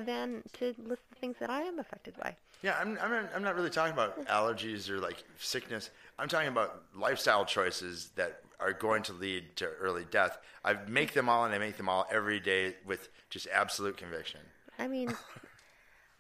[0.04, 2.36] than to list the things that I am affected by.
[2.64, 5.90] Yeah, I'm, I'm, not, I'm not really talking about allergies or like sickness.
[6.18, 10.40] I'm talking about lifestyle choices that are going to lead to early death.
[10.66, 14.40] I make them all and I make them all every day with just absolute conviction.
[14.80, 15.16] I mean,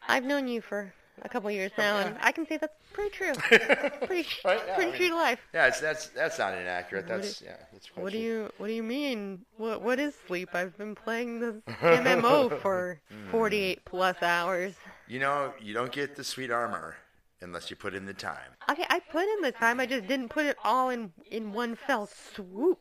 [0.07, 3.33] I've known you for a couple years now, and I can say that's pretty true.
[4.05, 5.39] pretty Right, yeah, I mean- true to life.
[5.53, 7.07] Yeah, it's, that's that's not inaccurate.
[7.09, 7.57] What That's do- yeah.
[7.71, 9.45] That's What do you What do you mean?
[9.57, 10.49] What What is sleep?
[10.53, 13.29] I've been playing this MMO for Hmm.
[13.31, 14.73] 48 plus hours.
[15.07, 16.97] You know, you don't get the sweet armor
[17.41, 18.51] unless you put in the time.
[18.69, 19.79] Okay, I put in the time.
[19.79, 22.79] I just didn't put it all in in one fell swoop.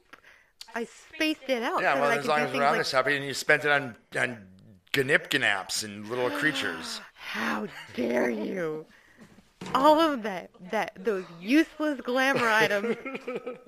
[0.74, 1.80] I spaced it out.
[1.80, 3.64] Yeah, so well, I as long as we're on like, this topic, and you spent
[3.64, 4.47] it on on
[4.95, 7.01] gnip gnaps and little creatures.
[7.27, 8.87] How dare you?
[9.74, 12.97] All of that, that those useless glamour items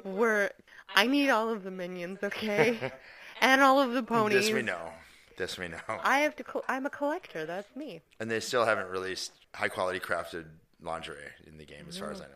[0.05, 0.51] were.
[0.95, 2.93] I need all of the minions, okay,
[3.41, 4.45] and all of the ponies.
[4.47, 4.93] This we know.
[5.37, 5.79] This we know.
[5.89, 6.45] I have to.
[6.45, 7.45] Co- I'm a collector.
[7.47, 8.01] That's me.
[8.21, 10.45] And they still haven't released high quality crafted
[10.81, 12.31] lingerie in the game, as far as I know.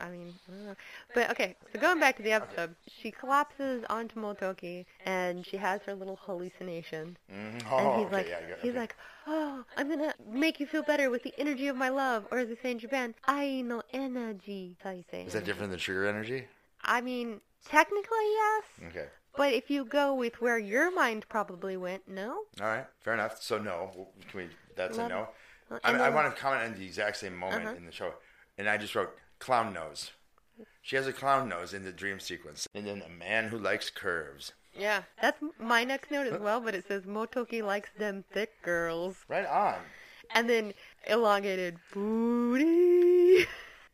[0.00, 0.76] I mean, I don't know.
[1.14, 5.80] But okay, so going back to the episode, she collapses onto Motoki and she has
[5.82, 7.16] her little hallucination.
[7.30, 7.34] Mhm.
[7.54, 8.78] And Oh, he's okay, like, yeah, got- he's okay.
[8.80, 12.38] like, oh, I'm gonna make you feel better with the energy of my love, or
[12.38, 14.76] as they say in Japan, I know energy.
[14.78, 15.24] That's how you say.
[15.26, 16.46] Is that different than sugar energy?
[16.82, 19.06] I mean, technically yes, Okay.
[19.36, 22.44] but if you go with where your mind probably went, no.
[22.60, 22.86] All right.
[23.00, 23.40] Fair enough.
[23.42, 24.08] So no.
[24.28, 24.48] Can we?
[24.74, 25.28] That's a no.
[25.70, 27.76] I, and mean, I want to comment on the exact same moment Uh-huh.
[27.76, 28.12] in the show,
[28.58, 30.12] and I just wrote clown nose.
[30.80, 33.90] She has a clown nose in the dream sequence, and then a man who likes
[33.90, 34.52] curves.
[34.78, 39.16] Yeah, that's my next note as well, but it says Motoki likes them thick girls.
[39.28, 39.76] Right on.
[40.34, 40.72] And then
[41.06, 43.46] elongated booty.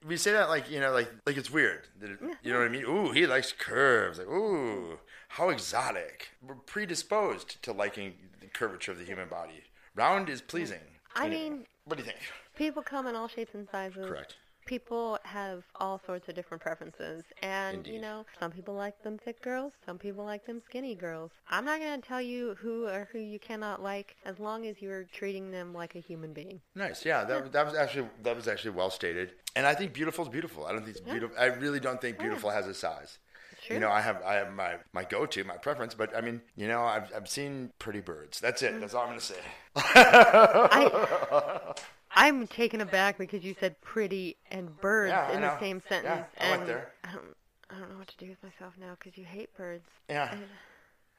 [0.07, 1.89] We say that like you know, like like it's weird.
[2.01, 2.85] It- you know what I mean?
[2.85, 4.19] Ooh, he likes curves.
[4.19, 6.29] Like ooh, how exotic.
[6.47, 9.65] We're predisposed to liking the curvature of the human body.
[9.97, 10.85] Round is pleasing.
[11.17, 12.21] I Anyway, mean- what do you think?
[12.57, 14.07] People come in all shapes and sizes.
[14.07, 14.37] Correct.
[14.69, 17.25] People have all sorts of different preferences.
[17.43, 21.31] And, you know, some people like them thick girls, some people like them skinny girls.
[21.49, 24.83] I'm not going to tell you who or who you cannot like as long as
[24.83, 26.61] you're treating them like a human being.
[26.75, 27.07] Nice.
[27.07, 29.33] Yeah, that, that was actually that was actually well stated.
[29.57, 30.67] And I think beautiful is beautiful.
[30.67, 31.37] I don't think it's beautiful.
[31.39, 33.19] I really don't think beautiful has a size.
[33.63, 33.75] Sure.
[33.75, 36.43] You know, I have I have my, my go to, my preference, but I mean,
[36.57, 38.39] you know, I've I've seen pretty birds.
[38.39, 38.81] That's it.
[38.81, 39.41] That's all I'm gonna say.
[39.77, 41.75] I,
[42.21, 46.27] I'm taken aback because you said pretty and birds Yeah, in the same sentence.
[46.37, 46.93] Yeah, I went and there.
[47.05, 47.37] I don't,
[47.71, 49.87] I don't know what to do with myself now because you hate birds.
[50.11, 50.43] Yeah, And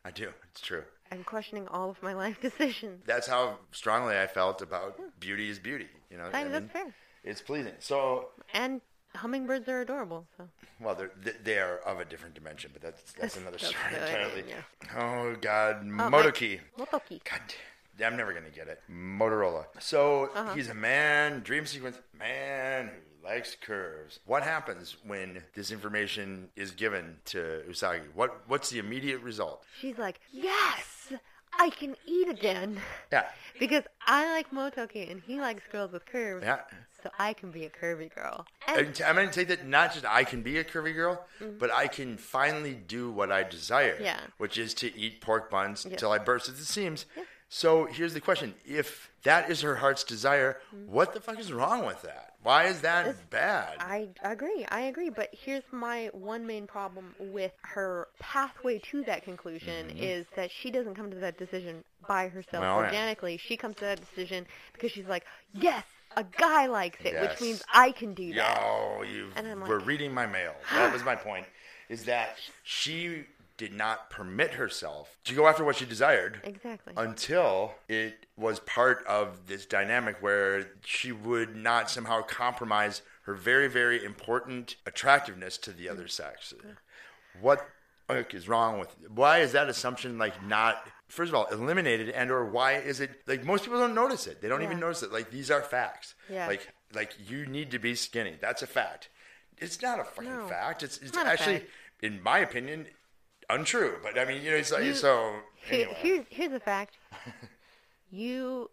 [0.06, 0.30] I do.
[0.52, 0.84] It's true.
[1.12, 3.04] I'm questioning all of my life decisions.
[3.06, 5.88] That's how strongly I felt about beauty is beauty.
[6.12, 6.94] You know, I, that's fair.
[7.24, 7.74] it's pleasing.
[7.80, 8.82] So, And
[9.16, 10.26] hummingbirds are adorable.
[10.38, 10.48] So
[10.82, 13.96] well, they're they- they are of a different dimension, but that's that's another That's story
[13.96, 14.44] entirely.
[14.50, 15.00] yeah.
[15.02, 16.60] Oh God, my- Motoki.
[16.78, 17.22] Motoki.
[17.24, 17.42] God,
[18.04, 18.82] I'm never gonna get it.
[18.92, 19.66] Motorola.
[19.80, 20.54] So Uh-huh.
[20.54, 21.42] he's a man.
[21.42, 22.00] Dream sequence.
[22.18, 24.20] Man who likes curves.
[24.26, 28.14] What happens when this information is given to Usagi?
[28.14, 29.64] What What's the immediate result?
[29.80, 31.12] She's like, yes,
[31.58, 32.80] I can eat again.
[33.12, 33.26] Yeah.
[33.60, 36.44] Because I like Motoki and he likes girls with curves.
[36.46, 36.60] Yeah.
[37.04, 38.46] So I can be a curvy girl.
[38.68, 41.26] And I'm going to take that not just I can be a curvy girl,
[41.58, 44.04] but I can finally do what I desire, Mm-hmm.
[44.04, 44.20] Yeah.
[44.38, 45.96] which is to eat pork buns Yeah.
[45.96, 47.06] till I burst at the seams.
[47.50, 51.86] So here's the question: If that is her heart's desire, what the fuck is wrong
[51.86, 52.34] with that?
[52.42, 53.80] Why is that bad?
[53.80, 53.92] Mm-hmm.
[53.92, 54.66] I agree.
[54.70, 55.10] I agree.
[55.10, 60.72] But here's my one main problem with her pathway to that conclusion is that she
[60.72, 62.76] doesn't come to that decision by herself Mm-hmm.
[62.76, 62.86] Well, yeah.
[62.86, 63.38] organically.
[63.38, 65.84] She comes to that decision because she's like, yes,
[66.16, 67.30] a guy likes it, Yes.
[67.32, 68.62] which means I can do that.
[68.62, 70.54] Yo, you I'm were reading my mail.
[70.74, 71.46] That was my point.
[71.90, 73.26] Is that she
[73.60, 76.94] did not permit herself to go after what she desired Exactly.
[76.98, 83.68] until it was part of this dynamic where she would not somehow compromise her very,
[83.68, 86.54] very important attractiveness to the other sex.
[87.42, 87.68] What
[88.08, 88.96] the wrong with?
[89.14, 90.88] Why is that assumption like not?
[91.10, 94.42] First of all, eliminated, and or why is it like most people don't notice it?
[94.42, 95.12] They don't even notice it.
[95.12, 96.16] Like these are facts.
[96.30, 96.48] Yeah.
[96.48, 98.36] Like like you need to be skinny.
[98.40, 99.10] That's a fact.
[99.58, 100.48] It's not a fucking No.
[100.48, 100.82] fact.
[100.82, 101.66] It's it's actually,
[102.02, 102.88] in my opinion,
[103.50, 103.98] untrue.
[104.02, 105.36] But I mean, you know, it's like, You- so
[105.70, 105.98] anyway.
[106.00, 106.98] Here's here's a fact.
[108.12, 108.70] you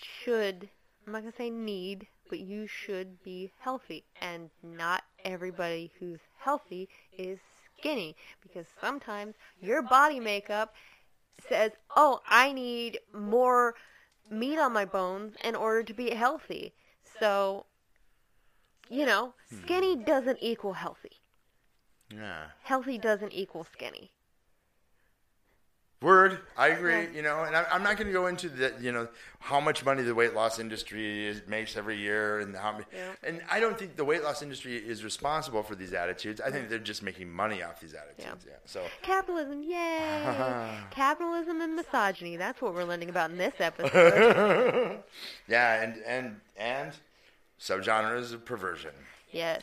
[0.00, 0.68] should.
[1.06, 6.88] I'm not gonna say need, but you should be healthy, and not everybody who's healthy
[7.16, 7.38] is
[7.78, 10.74] skinny because sometimes your body makeup
[11.48, 13.74] says, "Oh, I need more
[14.30, 16.74] meat on my bones in order to be healthy."
[17.20, 17.66] So,
[18.88, 19.62] you know, hmm.
[19.62, 21.17] skinny doesn't equal healthy.
[22.14, 22.46] Yeah.
[22.64, 24.10] Healthy doesn't equal skinny.
[26.00, 27.08] Word, I agree.
[27.12, 29.08] You know, and I, I'm not going to go into the, you know,
[29.40, 32.78] how much money the weight loss industry is, makes every year, and how.
[32.94, 33.10] Yeah.
[33.24, 36.40] And I don't think the weight loss industry is responsible for these attitudes.
[36.40, 38.44] I think they're just making money off these attitudes.
[38.46, 38.54] Yeah.
[38.64, 40.78] So Capitalism, yay!
[40.92, 42.36] Capitalism and misogyny.
[42.36, 45.00] That's what we're learning about in this episode.
[45.48, 46.92] Yeah, and and and
[47.60, 48.92] subgenres of perversion.
[49.32, 49.62] Yes.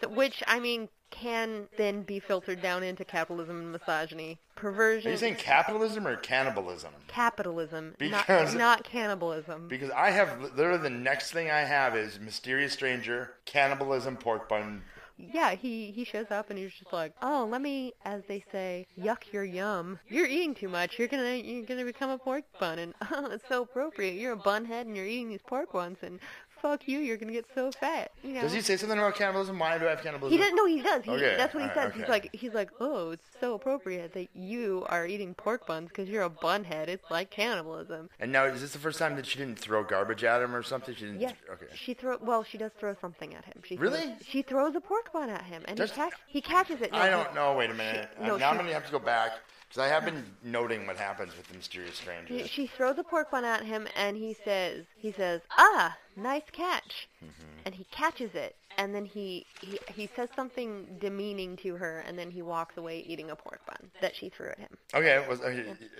[0.00, 4.38] So- Which, I mean, can then be filtered down into capitalism and misogyny.
[4.54, 5.08] Perversion.
[5.08, 6.92] Are you saying capitalism or cannibalism?
[7.06, 9.68] capitalism, Because- not, not cannibalism.
[9.68, 14.82] Because I have literally the next thing I have is mysterious stranger, cannibalism, pork bun.
[15.20, 18.86] Yeah, he he shows up and he's just like, "Oh, let me," as they say,
[18.96, 19.98] "yuck your yum.
[20.06, 20.96] You're eating too much.
[20.96, 24.14] You're gonna you're gonna become a pork bun, and oh, it's so appropriate.
[24.14, 26.20] You're a bunhead and you're eating these pork buns, and
[26.60, 28.42] fuck you, you're gonna get so fat." You know.
[28.42, 29.58] Does he say something about cannibalism?
[29.58, 30.32] Why do I have cannibalism?
[30.32, 30.56] He doesn't.
[30.56, 31.04] No, he does.
[31.04, 31.94] He, Okay, That's what he alright, says.
[31.94, 32.12] He's okay.
[32.12, 36.22] like, he's like, oh, it's so appropriate that you are eating pork buns because you're
[36.24, 36.88] a bunhead.
[36.88, 38.08] It's like cannibalism.
[38.20, 40.62] And now, is this the first time that she didn't throw garbage at him or
[40.62, 40.94] something?
[40.94, 41.20] She didn't.
[41.20, 41.34] Yes.
[41.52, 41.66] Okay.
[41.74, 42.18] She throw.
[42.20, 43.62] Well, she does throw something at him.
[43.64, 44.00] She Really?
[44.00, 46.92] Throws, she throws a pork bun at him, and Does- he, catch, he catches it.
[46.92, 47.54] No, I he- don't know.
[47.54, 48.08] Wait a minute.
[48.20, 49.32] no, Uh, now I'm she- gonna have to go back
[49.68, 52.48] because I have been noting what happens with the mysterious She, strangers.
[52.50, 57.08] she throws a pork bun at him, and he says, he says, ah, nice catch,
[57.24, 57.58] Mm-hmm.
[57.66, 62.18] and he catches it, and then he, he he says something demeaning to her, and
[62.18, 64.76] then he walks away eating a pork bun that she threw at him.
[64.94, 65.24] Okay.
[65.28, 65.50] Well, uh,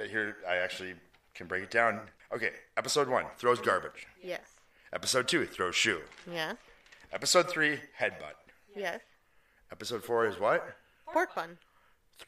[0.08, 0.94] here I actually
[1.34, 2.00] can break it down.
[2.32, 2.50] Okay.
[2.76, 4.06] Episode one throws garbage.
[4.22, 4.42] Yes.
[4.92, 6.00] Episode two throws shoe.
[6.32, 6.56] Yes.
[7.12, 8.36] Episode three headbutt.
[8.76, 9.00] Yes.
[9.72, 10.76] Episode four is what?
[11.12, 11.58] Pork bun.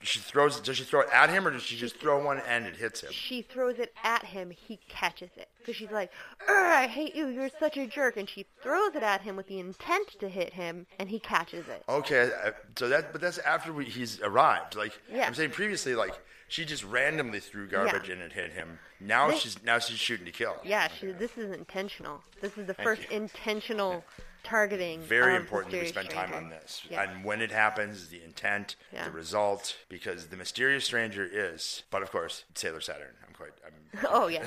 [0.03, 0.61] She throws.
[0.61, 3.01] Does she throw it at him or does she just throw one and it hits
[3.03, 3.11] him?
[3.13, 4.51] She throws it at him.
[4.51, 6.11] He catches it because she's like,
[6.49, 7.27] I hate you.
[7.29, 10.55] You're such a jerk." And she throws it at him with the intent to hit
[10.55, 11.83] him, and he catches it.
[11.89, 14.75] Okay, uh, so that but that's after we, he's arrived.
[14.77, 15.27] Like Yeah.
[15.27, 16.19] I'm saying previously, like
[16.49, 18.15] she just randomly threw garbage Yeah.
[18.15, 18.79] and it hit him.
[19.01, 20.57] Now This- she's now she's shooting to kill.
[20.65, 22.23] Yeah, she, this is intentional.
[22.41, 23.17] This is the first you.
[23.17, 24.05] intentional
[24.43, 25.01] targeting.
[25.01, 27.03] Very um, important that we spend time on this Yeah.
[27.03, 29.05] and when it happens, the intent, Yeah.
[29.05, 31.83] the result, because the mysterious stranger is.
[31.91, 33.15] But of course, Sailor Saturn.
[33.27, 33.53] I'm quite.
[33.67, 34.43] I'm, Oh yeah.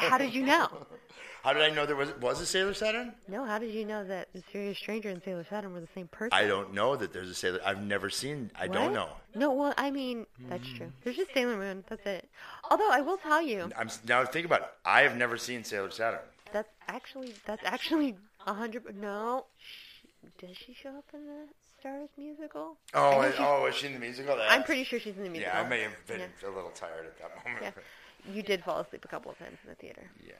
[0.00, 0.68] I- how did you know?
[1.44, 3.12] how did I know there was was a Sailor Saturn?
[3.28, 6.30] No, how did you know that Mysterious Stranger and Sailor Saturn were the same person?
[6.32, 7.60] I don't know that there's a Sailor.
[7.64, 8.50] I've never seen.
[8.58, 9.08] I don't know.
[9.34, 10.86] No, well, I mean, that's true.
[10.86, 10.92] Hmm.
[11.04, 11.84] There's just Sailor Moon.
[11.88, 12.28] That's it.
[12.70, 14.68] Although I will tell you, I'm now think about it.
[14.84, 16.20] I have never seen Sailor Saturn.
[16.52, 18.16] that's actually that's actually
[18.46, 18.96] a hundred.
[19.00, 19.46] No,
[20.38, 21.46] does she show up in the
[21.78, 22.76] Stars musical?
[22.94, 24.36] Oh, I oh, is she in the musical?
[24.48, 25.52] I'm pretty sure she's in the musical.
[25.54, 26.48] Yeah, I may have been Yeah.
[26.48, 27.74] a little tired at that moment.
[27.76, 28.32] Yeah.
[28.34, 30.10] You did fall asleep a couple of times in the theater.
[30.26, 30.34] Yeah.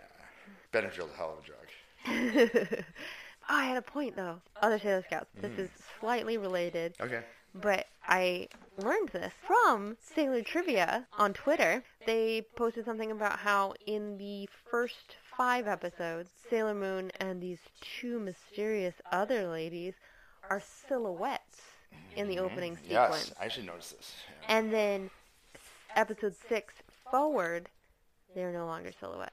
[0.72, 2.84] Benadryl's a hell of a drug.
[3.48, 4.40] oh, I had a point though.
[4.62, 5.30] Other Sailor Scouts.
[5.40, 5.58] This mm.
[5.60, 7.20] is slightly related, Okay.
[7.54, 8.48] but I
[8.78, 11.82] learned this from Sailor Trivia on Twitter.
[12.06, 17.58] They posted something about how in the first five episodes, Sailor Moon and these
[18.00, 19.94] two mysterious other ladies
[20.48, 21.60] are silhouettes
[22.16, 22.44] in the mm-hmm.
[22.44, 22.90] opening sequence.
[22.90, 24.14] Yes, I should notice this.
[24.42, 24.56] Yeah.
[24.56, 25.10] And then
[25.94, 26.74] episode six
[27.10, 27.68] forward,
[28.34, 29.32] they're no longer silhouettes.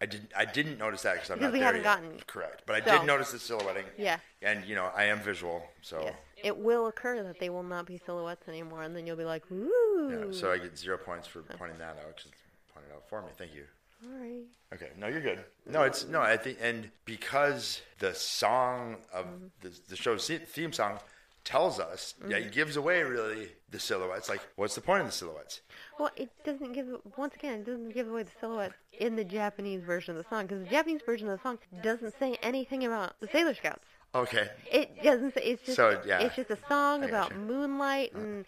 [0.00, 0.32] I didn't.
[0.36, 2.02] I didn't notice that because I'm Because not we there haven't yet.
[2.02, 3.84] gotten- Correct, but I so- did notice the silhouetting.
[3.96, 4.18] Yeah.
[4.42, 6.14] And you know, I am visual, so Yes.
[6.42, 9.44] It will occur that they will not be silhouettes anymore, and then you'll be like,
[9.52, 10.26] ooh.
[10.26, 12.16] yeah, so I get zero points for pointing that out.
[12.16, 12.32] Because
[12.74, 13.28] pointed out for me.
[13.38, 13.64] Thank you.
[14.04, 14.44] Right.
[14.74, 15.44] Okay, no, you're good.
[15.66, 16.20] No, it's no.
[16.20, 19.46] I think, and because the song of Mm-hmm.
[19.60, 20.98] the, the show's theme song
[21.44, 22.46] tells us, yeah, Mm-hmm.
[22.48, 24.28] it gives away really the silhouettes.
[24.28, 25.60] Like, what's the point of the silhouettes?
[25.98, 26.86] Well, it doesn't give,
[27.16, 30.46] once again, it doesn't give away the silhouette in the Japanese version of the song,
[30.46, 33.84] because the Japanese version of the song doesn't say anything about the Sailor Scouts.
[34.14, 36.20] Okay, It doesn't say, it's just, So, yeah.
[36.20, 38.44] it's just a song about moonlight, and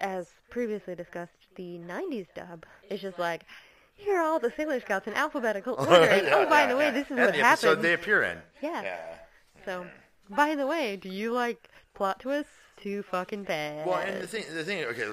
[0.00, 3.42] as previously discussed, the 90s dub is just like,
[3.96, 6.84] here are all the Sailor Scouts in alphabetical order, and oh, by yeah, the way,
[6.86, 6.90] yeah.
[6.92, 7.82] this is And what the episode happens.
[7.82, 8.38] they appear in.
[8.62, 8.82] Yeah.
[8.82, 8.98] Yeah.
[9.64, 9.86] So,
[10.30, 12.50] by the way, do you like plot twists?
[12.78, 13.86] Too fucking bad.
[13.86, 15.06] Well, and the thing, the thing, okay,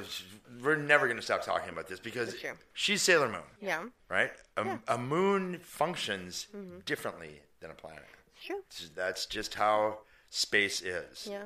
[0.62, 2.36] we're never going to stop talking about this because
[2.74, 4.32] she's Sailor Moon, yeah, right?
[4.58, 4.78] A, Yeah.
[4.90, 6.80] a moon functions Mm-hmm.
[6.86, 8.04] differently than a planet.
[8.46, 8.62] true.
[8.96, 11.26] That's just how space is.
[11.32, 11.46] Yeah.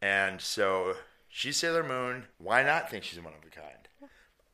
[0.00, 0.94] And so
[1.28, 2.26] she's Sailor Moon.
[2.38, 4.10] Why not think she's one of a kind?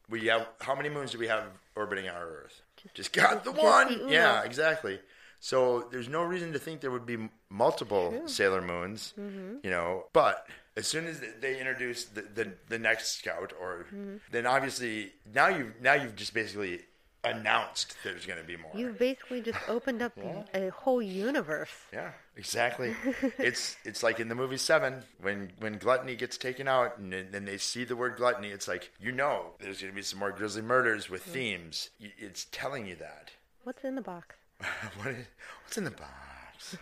[0.08, 1.44] We have how many moons do we have
[1.76, 2.60] orbiting our Earth?
[2.94, 4.06] Just, got the just one.
[4.06, 5.00] the yeah, exactly.
[5.40, 9.56] So there's no reason to think there would be multiple Sailor Moons, Mm-hmm.
[9.62, 10.06] you know.
[10.12, 10.46] But
[10.76, 14.16] as soon as they introduce the, the, the next scout, or Mm-hmm.
[14.32, 16.80] then obviously now you've now you've just basically
[17.24, 18.70] announced there's going to be more.
[18.74, 20.12] You've basically just opened up
[20.54, 21.70] a whole universe.
[21.92, 22.94] Yeah, exactly.
[23.38, 27.44] it's it's like in the movie Seven when when gluttony gets taken out and then
[27.44, 28.48] they see the word gluttony.
[28.48, 31.90] It's like you know there's going to be some more grisly murders with themes.
[32.00, 33.32] It's telling you that.
[33.64, 34.36] What's in the box?
[34.98, 35.26] what is,
[35.64, 36.76] what's in the box?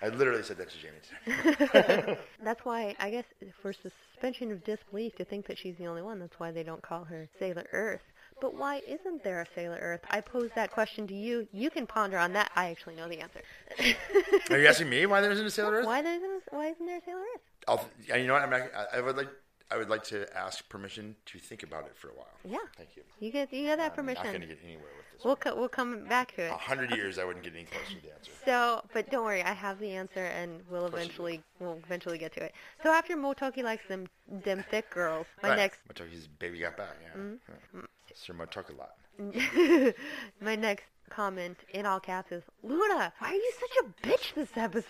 [0.00, 2.18] I literally said that to Jamie today.
[2.42, 3.24] That's why I guess
[3.60, 6.20] for suspension of disbelief to think that she's the only one.
[6.20, 8.02] That's why they don't call her Sailor Earth
[8.40, 10.00] But why isn't there a Sailor Earth?
[10.10, 11.48] I pose that question to you.
[11.52, 12.50] You can ponder on that.
[12.54, 13.40] I actually know the answer.
[14.50, 15.86] Are you asking me why there isn't a Sailor Earth?
[15.86, 16.42] Why there isn't?
[16.50, 17.42] Why isn't there a Sailor Earth?
[17.66, 17.84] I'll,
[18.18, 18.42] you know what?
[18.42, 19.28] I'm not, I, I would like.
[19.70, 22.26] I would like to ask permission to think about it for a while.
[22.42, 22.56] Yeah.
[22.78, 23.02] Thank you.
[23.20, 24.20] You get you get that permission.
[24.20, 25.24] I'm not going to get anywhere with this.
[25.24, 26.50] We'll co- we'll come back to it.
[26.50, 28.30] A hundred years, I wouldn't get any closer to the answer.
[28.46, 31.02] So, but don't worry, I have the answer, and we'll course you do.
[31.02, 32.54] eventually we'll eventually get to it.
[32.82, 35.56] So after Motoki likes them them thick girls, my right.
[35.56, 36.96] next Motoki's baby got back.
[37.02, 37.20] Yeah.
[37.20, 37.34] Mm-hmm.
[37.74, 37.80] yeah.
[38.14, 38.94] Sir lot.
[40.40, 44.50] my next comment in all caps is Luna, why are you such a bitch this
[44.56, 44.86] episode?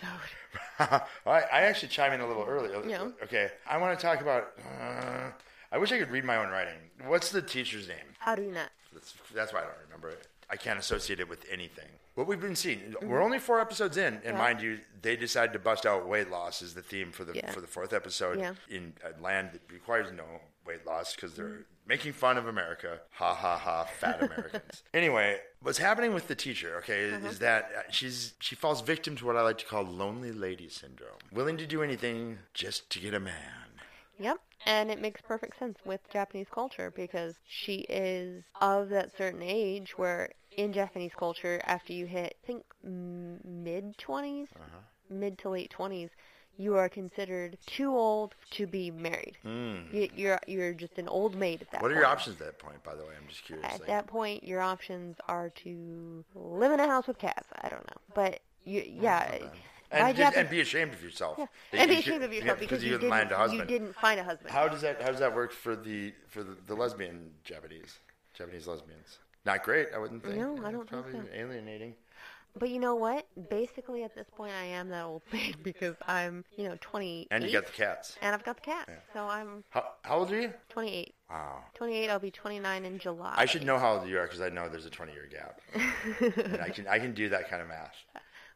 [0.78, 2.82] I, I actually chime in a little earlier.
[2.86, 3.08] Yeah.
[3.22, 3.50] Okay.
[3.68, 4.52] I want to talk about.
[4.80, 5.30] Uh,
[5.70, 6.78] I wish I could read my own writing.
[7.06, 7.96] What's the teacher's name?
[8.24, 8.66] Haruna.
[8.92, 10.26] That's, that's why I don't remember it.
[10.50, 11.84] I can't associate it with anything.
[12.14, 14.26] What we've been seeing, we're only four episodes in, and Mm-hmm.
[14.28, 14.38] Yeah.
[14.38, 17.50] mind you, they decided to bust out weight loss as the theme for the Yeah.
[17.52, 18.54] for the fourth episode Yeah.
[18.70, 20.24] in a land that requires no
[20.66, 21.62] weight loss because they're Mm-hmm.
[21.88, 23.00] Making fun of America.
[23.12, 24.82] Ha ha ha, fat Americans.
[24.94, 26.76] anyway, what's happening with the teacher?
[26.78, 27.26] Okay, Uh-huh.
[27.28, 30.68] is that uh, she's she falls victim to what I like to call lonely lady
[30.68, 33.80] syndrome, willing to do anything just to get a man.
[34.20, 34.38] Yep.
[34.66, 39.96] And it makes perfect sense with Japanese culture because she is of that certain age
[39.96, 44.80] where in Japanese culture, after you hit, I think, mid 20s, Uh-huh.
[45.08, 46.10] mid to late 20s,
[46.60, 49.38] you are considered too old to be married.
[49.44, 51.82] You, you're you're just an old maid at that Hmm.
[51.84, 52.02] What are point.
[52.02, 53.14] your options at that point, by the way?
[53.20, 53.64] I'm just curious.
[53.64, 57.48] At like- that point, your options are to live in a house with cats.
[57.62, 59.38] I don't know, but you, yeah,
[59.90, 61.36] and, just- and be ashamed of yourself.
[61.38, 61.46] yeah.
[61.72, 63.70] And you be ashamed of yeah, yourself because you didn't didn't a husband.
[63.70, 64.50] you didn't find a husband.
[64.50, 67.98] How does that how does that work for the for the, the lesbian Japanese
[68.34, 69.18] Japanese lesbians?
[69.46, 70.36] Not great, I wouldn't think.
[70.36, 71.26] No, I don't think probably so.
[71.32, 71.94] alienating.
[72.56, 73.26] But you know what?
[73.50, 77.28] Basically, at this point, I am that old thing because I'm, you know, 28.
[77.30, 78.16] And you got the cats.
[78.22, 78.88] And I've got the cat.
[79.12, 80.52] So I'm How, how old are you?
[80.68, 81.14] 28.
[81.30, 81.64] Wow.
[81.74, 83.34] 28, I'll be 29 in July.
[83.36, 85.60] I should know how old you are because I know there's a 20 year gap.
[86.44, 87.94] and I can I can do that kind of math.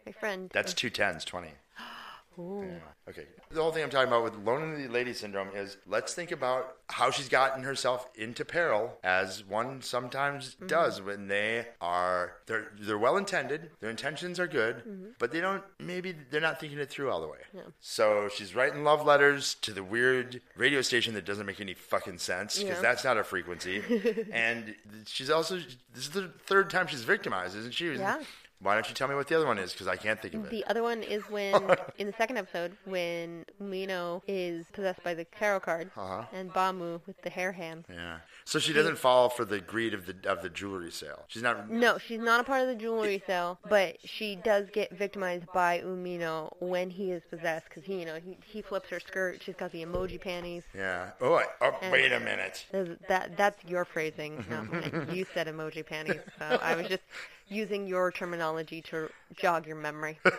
[0.07, 0.51] My friend.
[0.53, 1.49] That's two tens, 20.
[2.39, 2.65] Ooh.
[2.67, 2.79] Yeah.
[3.11, 3.27] Okay.
[3.51, 7.11] The whole thing I'm talking about with lonely lady syndrome is let's think about how
[7.11, 10.67] she's gotten herself into peril, as one sometimes Mm-hmm.
[10.67, 15.05] does when they are they're they're well intended, their intentions are good, Mm-hmm.
[15.19, 17.39] but they don't maybe they're not thinking it through all the way.
[17.55, 17.63] Yeah.
[17.81, 22.19] So she's writing love letters to the weird radio station that doesn't make any fucking
[22.19, 22.83] sense because Yeah.
[22.83, 23.83] that's not a frequency,
[24.33, 24.75] and
[25.07, 27.93] she's also this is the third time she's victimized, isn't she?
[27.95, 28.21] Yeah.
[28.63, 29.73] Why don't you tell me what the other one is?
[29.73, 30.51] Because I can't think of it.
[30.51, 31.55] The other one is when,
[31.99, 36.25] in the second episode, when Umino is possessed by the tarot card, Uh-huh.
[36.33, 37.85] and Bamu with the hair hand.
[37.91, 38.19] Yeah.
[38.45, 41.25] So she doesn't fall for the greed of the of the jewelry sale.
[41.29, 41.71] She's not.
[41.71, 45.81] No, she's not a part of the jewelry sale, but she does get victimized by
[45.81, 49.41] Umino when he is possessed because he, you know, he, he flips her skirt.
[49.43, 50.63] She's got the emoji panties.
[50.75, 51.11] Yeah.
[51.21, 52.67] Oh, I, oh wait a minute.
[52.73, 55.09] That's- That that's your phrasing, not mine.
[55.13, 57.03] You said emoji panties, so I was just
[57.49, 60.19] using your terminology to jog your memory.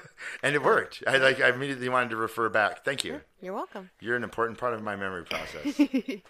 [0.42, 1.04] And it worked.
[1.08, 1.40] I like.
[1.42, 2.84] I immediately wanted to refer back.
[2.84, 3.22] Thank you.
[3.42, 3.90] You're welcome.
[4.02, 5.80] You're an important part of my memory process.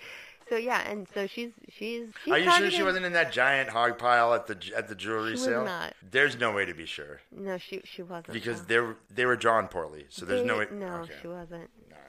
[0.49, 2.09] So yeah, and so she's she's.
[2.23, 4.93] she's Are you sure she wasn't in that giant hog pile at the at the
[4.93, 5.63] jewelry She was sale?
[5.63, 5.93] not.
[6.11, 8.33] There's no way to be sure No, she she wasn't.
[8.33, 8.65] because no.
[8.67, 10.05] they were they were drawn poorly.
[10.09, 10.67] So there's They- no way.
[10.69, 11.13] No, okay.
[11.21, 11.69] she wasn't.
[11.89, 11.99] Right.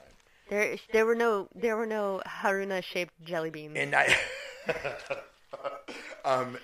[0.49, 3.77] There there were no there were no Haruna shaped jelly beans.
[3.77, 4.13] And I.
[6.25, 6.57] um.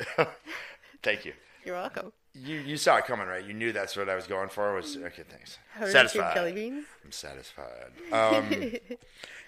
[1.01, 1.33] thank you.
[1.63, 2.11] You're welcome.
[2.33, 3.43] You you saw it coming, right?
[3.45, 4.73] You knew that's what I was going for.
[4.73, 5.23] Was okay.
[5.29, 5.57] Thanks.
[5.77, 6.33] Haruna Satisfied.
[6.35, 6.85] jelly beans.
[7.03, 7.91] I'm satisfied.
[8.11, 8.45] Um,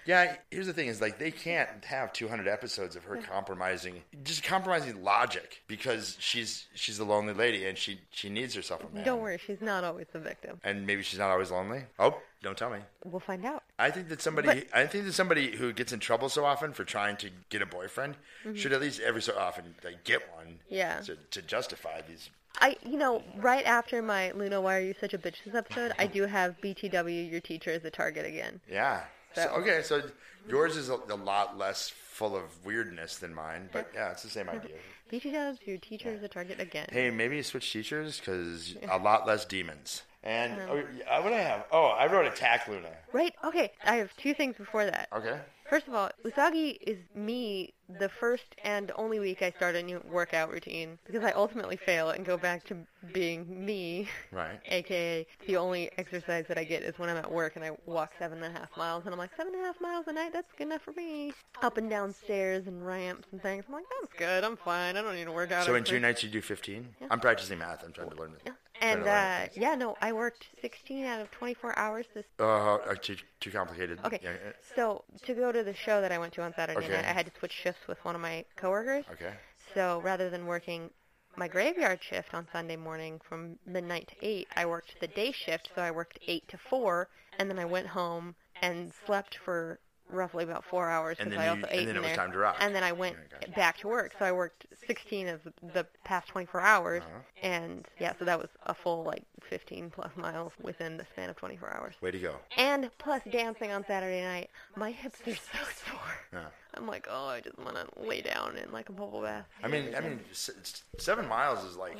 [0.06, 4.42] yeah, here's the thing: is like they can't have 200 episodes of her compromising, just
[4.42, 9.04] compromising logic because she's she's a lonely lady and she she needs herself a man.
[9.04, 10.60] Don't worry, she's not always the victim.
[10.64, 11.84] And maybe she's not always lonely.
[11.98, 12.78] Oh, don't tell me.
[13.04, 13.62] We'll find out.
[13.78, 16.72] I think that somebody, But- I think that somebody who gets in trouble so often
[16.72, 18.16] for trying to get a boyfriend
[18.54, 20.46] should at least every so often like get one.
[20.46, 20.74] Mm-hmm.
[20.74, 21.00] Yeah.
[21.00, 22.28] To, to justify these.
[22.60, 25.92] I, you know, right after my Luna, why are you such a bitch this episode,
[25.98, 28.60] I do have BTW, your teacher is a target again.
[28.70, 29.02] Yeah.
[29.34, 30.02] So, okay, so
[30.48, 34.30] yours is a, a lot less full of weirdness than mine, but yeah, it's the
[34.30, 34.76] same idea.
[35.12, 36.86] BTW, your teacher is a target again.
[36.90, 40.02] Hey, maybe switch teachers because a lot less demons.
[40.22, 41.64] And oh, oh yeah, uh, what do I have?
[41.70, 42.88] Oh, I wrote attack Luna.
[43.12, 43.34] Right?
[43.44, 45.08] Okay, I have two things before that.
[45.14, 45.38] Okay.
[45.68, 50.02] First of all, Usagi is me the first and only week I start a new
[50.10, 52.76] workout routine because I ultimately fail and go back to
[53.12, 54.60] being me, Right.
[54.66, 58.12] aka the only exercise that I get is when I'm at work and I walk
[58.18, 60.32] seven and a half miles and I'm like, seven and a half miles a night,
[60.32, 61.32] that's good enough for me.
[61.62, 63.64] Up and down stairs and ramps and things.
[63.68, 65.66] I'm like, that's good, I'm fine, I don't need to work out.
[65.66, 66.88] So in two nights you do 15?
[67.00, 67.06] Yeah.
[67.10, 67.84] I'm practicing math.
[67.84, 68.52] I'm trying to learn it.
[68.84, 72.26] And Trying to learn uh, yeah, no, I worked 16 out of 24 hours this
[72.38, 73.98] Uh, uh, too, too complicated.
[74.04, 74.20] Okay.
[74.22, 74.32] Yeah,
[74.76, 76.92] So to go to the show that I went to on Saturday Okay.
[76.92, 79.04] night, I had to switch shifts with one of my coworkers.
[79.12, 79.34] okay.
[79.74, 80.90] so rather than working
[81.36, 85.70] my graveyard shift on Sunday morning from midnight to 8, I worked the day shift,
[85.74, 87.08] so I worked 8 to 4,
[87.38, 89.80] and then I went home and slept for
[90.10, 92.08] roughly about four hours And because I you- also and ate then in it was
[92.08, 92.16] there.
[92.16, 92.56] time to rock.
[92.60, 93.16] And then I went
[93.56, 95.40] back to work, so I worked 16 of
[95.72, 97.18] the past 24 hours, Uh-huh.
[97.42, 101.36] and yeah, so that was a full like 15 plus miles within the span of
[101.36, 101.94] 24 hours.
[102.00, 102.36] Way to go.
[102.56, 106.00] And plus dancing on Saturday night, my hips are so sore.
[106.32, 106.46] Yeah.
[106.76, 109.46] I'm like, oh, I just want to lay down in like a bubble bath.
[109.62, 111.96] I mean, I mean, s- seven miles is like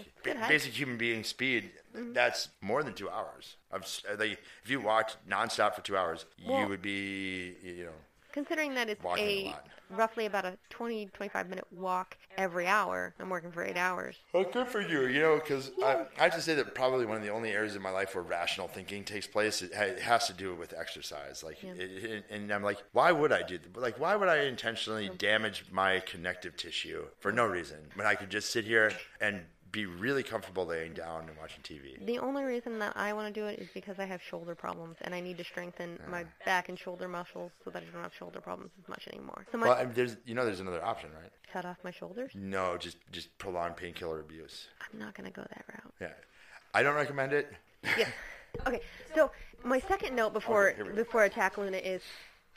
[0.49, 1.71] basic human being speed.
[1.97, 2.13] Mm-hmm.
[2.13, 3.57] That's more than two hours.
[3.71, 7.85] Of, s- uh, like, if you walked nonstop for two hours, you would be, you
[7.85, 7.91] know,
[8.35, 13.15] Considering that it's Walking a a roughly about a 20, 25 minute walk every hour,
[13.21, 14.17] I'm working for eight hours.
[14.33, 17.17] Well, good for you, you know, because I, I have to say that probably one
[17.17, 20.27] of the only areas in my life where rational thinking takes place, it, it has
[20.27, 21.45] to do with exercise.
[21.45, 23.81] Like, it, it, and I'm like, why would I do that?
[23.81, 28.31] Like, why would I intentionally damage my connective tissue for no reason when I could
[28.31, 29.43] just sit here and
[29.75, 32.05] be really comfortable laying down and watching TV?
[32.07, 34.97] The only reason that I want to do it is because I have shoulder problems
[35.03, 38.15] and I need to strengthen my back and shoulder muscles so that I don't have
[38.15, 39.45] shoulder problems as much anymore.
[39.51, 41.31] So my Well, I mean, there's, you know, there's another option, right?
[41.53, 42.33] cut off my shoulders.
[42.35, 44.67] No, just just prolonged painkiller abuse.
[44.81, 45.95] I'm not gonna go that route.
[46.01, 46.09] Yeah,
[46.73, 47.53] I don't recommend it.
[47.99, 48.09] Yeah.
[48.67, 48.81] Okay.
[49.15, 49.31] So
[49.65, 52.03] my second note before Okay, before I tackle Luna is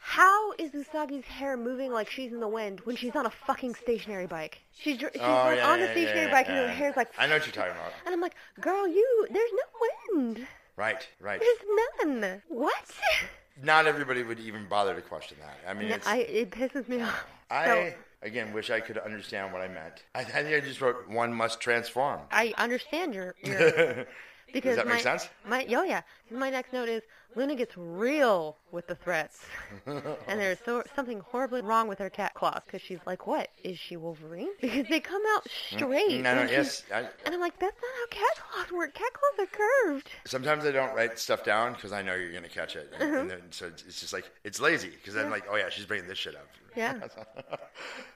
[0.10, 3.76] how is Usagi's hair moving like she's in the wind when she's on a fucking
[3.76, 4.60] stationary bike?
[4.72, 7.10] She's she's Oh, like yeah, on the yeah, stationary yeah, bike and her hair's like
[7.20, 7.92] I know what you're talking about.
[8.06, 10.48] and I'm like, girl, you there's no wind.
[10.78, 11.42] Right, right.
[11.42, 12.42] There's none.
[12.48, 12.90] What?
[13.62, 15.58] Not everybody would even bother to question that.
[15.70, 17.26] I mean, No, it's, I it pisses me off.
[17.52, 20.04] I So again wish I could understand what I meant.
[20.16, 22.22] I, I think I just wrote one must transform.
[22.32, 24.06] I understand your your
[24.54, 25.30] because that my, make sense?
[25.48, 26.02] My oh yeah.
[26.30, 27.04] My next note is
[27.36, 29.46] Luna gets real with the threats,
[29.86, 33.78] and there's so, something horribly wrong with her cat claws because she's like, what is
[33.78, 34.50] she Wolverine?
[34.60, 36.22] Because they come out straight.
[36.22, 37.06] No, no, she's- yes.
[37.06, 38.94] I, And I'm like, that's not how cat claws work.
[38.94, 40.10] Cat claws are curved.
[40.26, 43.22] sometimes I don't write stuff down because I know you're gonna catch it, and, Uh-huh.
[43.22, 45.86] and then, so it's, it's just like it's lazy because I'm like, oh yeah, she's
[45.86, 46.48] bringing this shit up.
[46.76, 46.96] Yeah.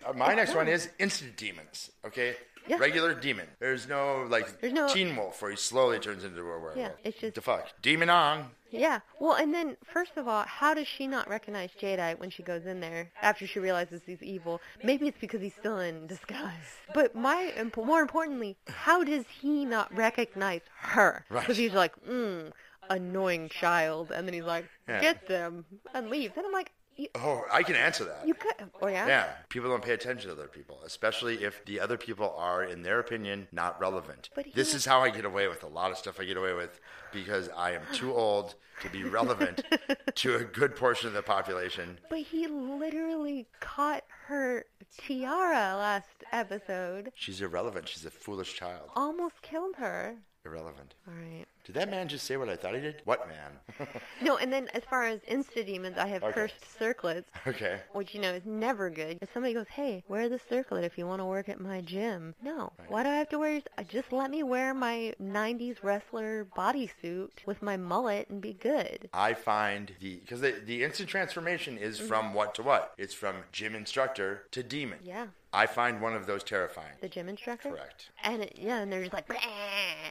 [0.04, 1.92] Uh, My next one is instant demons.
[2.04, 2.36] Okay.
[2.68, 2.78] Yeah.
[2.78, 3.47] Regular demon.
[3.59, 6.78] There's no like There's no- teen wolf where he slowly turns into a werewolf.
[6.78, 7.70] Yeah, it's just- the fuck.
[7.82, 8.51] Demon on.
[8.70, 8.99] Yeah.
[9.20, 12.66] Well, and then first of all, how does she not recognize Jadeite when she goes
[12.66, 14.62] in there after she realizes he's evil?
[14.84, 16.78] Maybe it's because he's still in disguise.
[16.93, 21.26] But my imp- more importantly, how does he not recognize her?
[21.30, 21.41] Right.
[21.41, 22.51] Because he's like, mm,
[22.89, 25.01] annoying child, and then he's like, Yeah.
[25.01, 26.34] get them and leaves.
[26.38, 28.28] And I'm like, you, Oh, I can answer that.
[28.28, 28.54] you could.
[28.82, 29.08] Oh yeah.
[29.08, 32.82] Yeah, people don't pay attention to other people, especially if the other people are, in
[32.84, 34.30] their opinion, not relevant.
[34.36, 36.38] But he- this is how I get away with a lot of stuff I get
[36.38, 36.80] away with
[37.12, 39.64] because I am too old to be relevant
[40.16, 42.00] to a good portion of the population.
[42.10, 44.66] But he literally caught her
[44.98, 47.12] tiara last episode.
[47.16, 47.88] She's irrelevant.
[47.88, 48.89] She's a foolish child.
[48.96, 50.16] Almost killed her.
[50.46, 50.96] Irrelevant.
[51.08, 51.46] All right.
[51.64, 53.02] Did that man just say what I thought he did?
[53.06, 53.88] What man?
[54.24, 56.34] No, and then as far as insta demons, I have Okay.
[56.34, 57.30] cursed circlets.
[57.48, 57.82] okay.
[57.94, 59.18] which you know is never good.
[59.22, 62.34] If somebody goes, "Hey, wear the circlet if you want to work at my gym,"
[62.44, 62.74] no.
[62.88, 63.62] Why do I have to wear?
[63.78, 69.10] uh, Just let me wear my '90s wrestler bodysuit with my mullet and be good.
[69.14, 72.08] I find the because the, the instant transformation is Mm-hmm.
[72.08, 72.94] from what to what?
[72.98, 75.00] It's from gym instructor to demon.
[75.04, 76.93] Yeah, I find one of those terrifying.
[77.02, 77.72] the gym instructor.
[77.72, 78.10] Correct.
[78.24, 79.38] And it, yeah, and they're just like, "Bleh."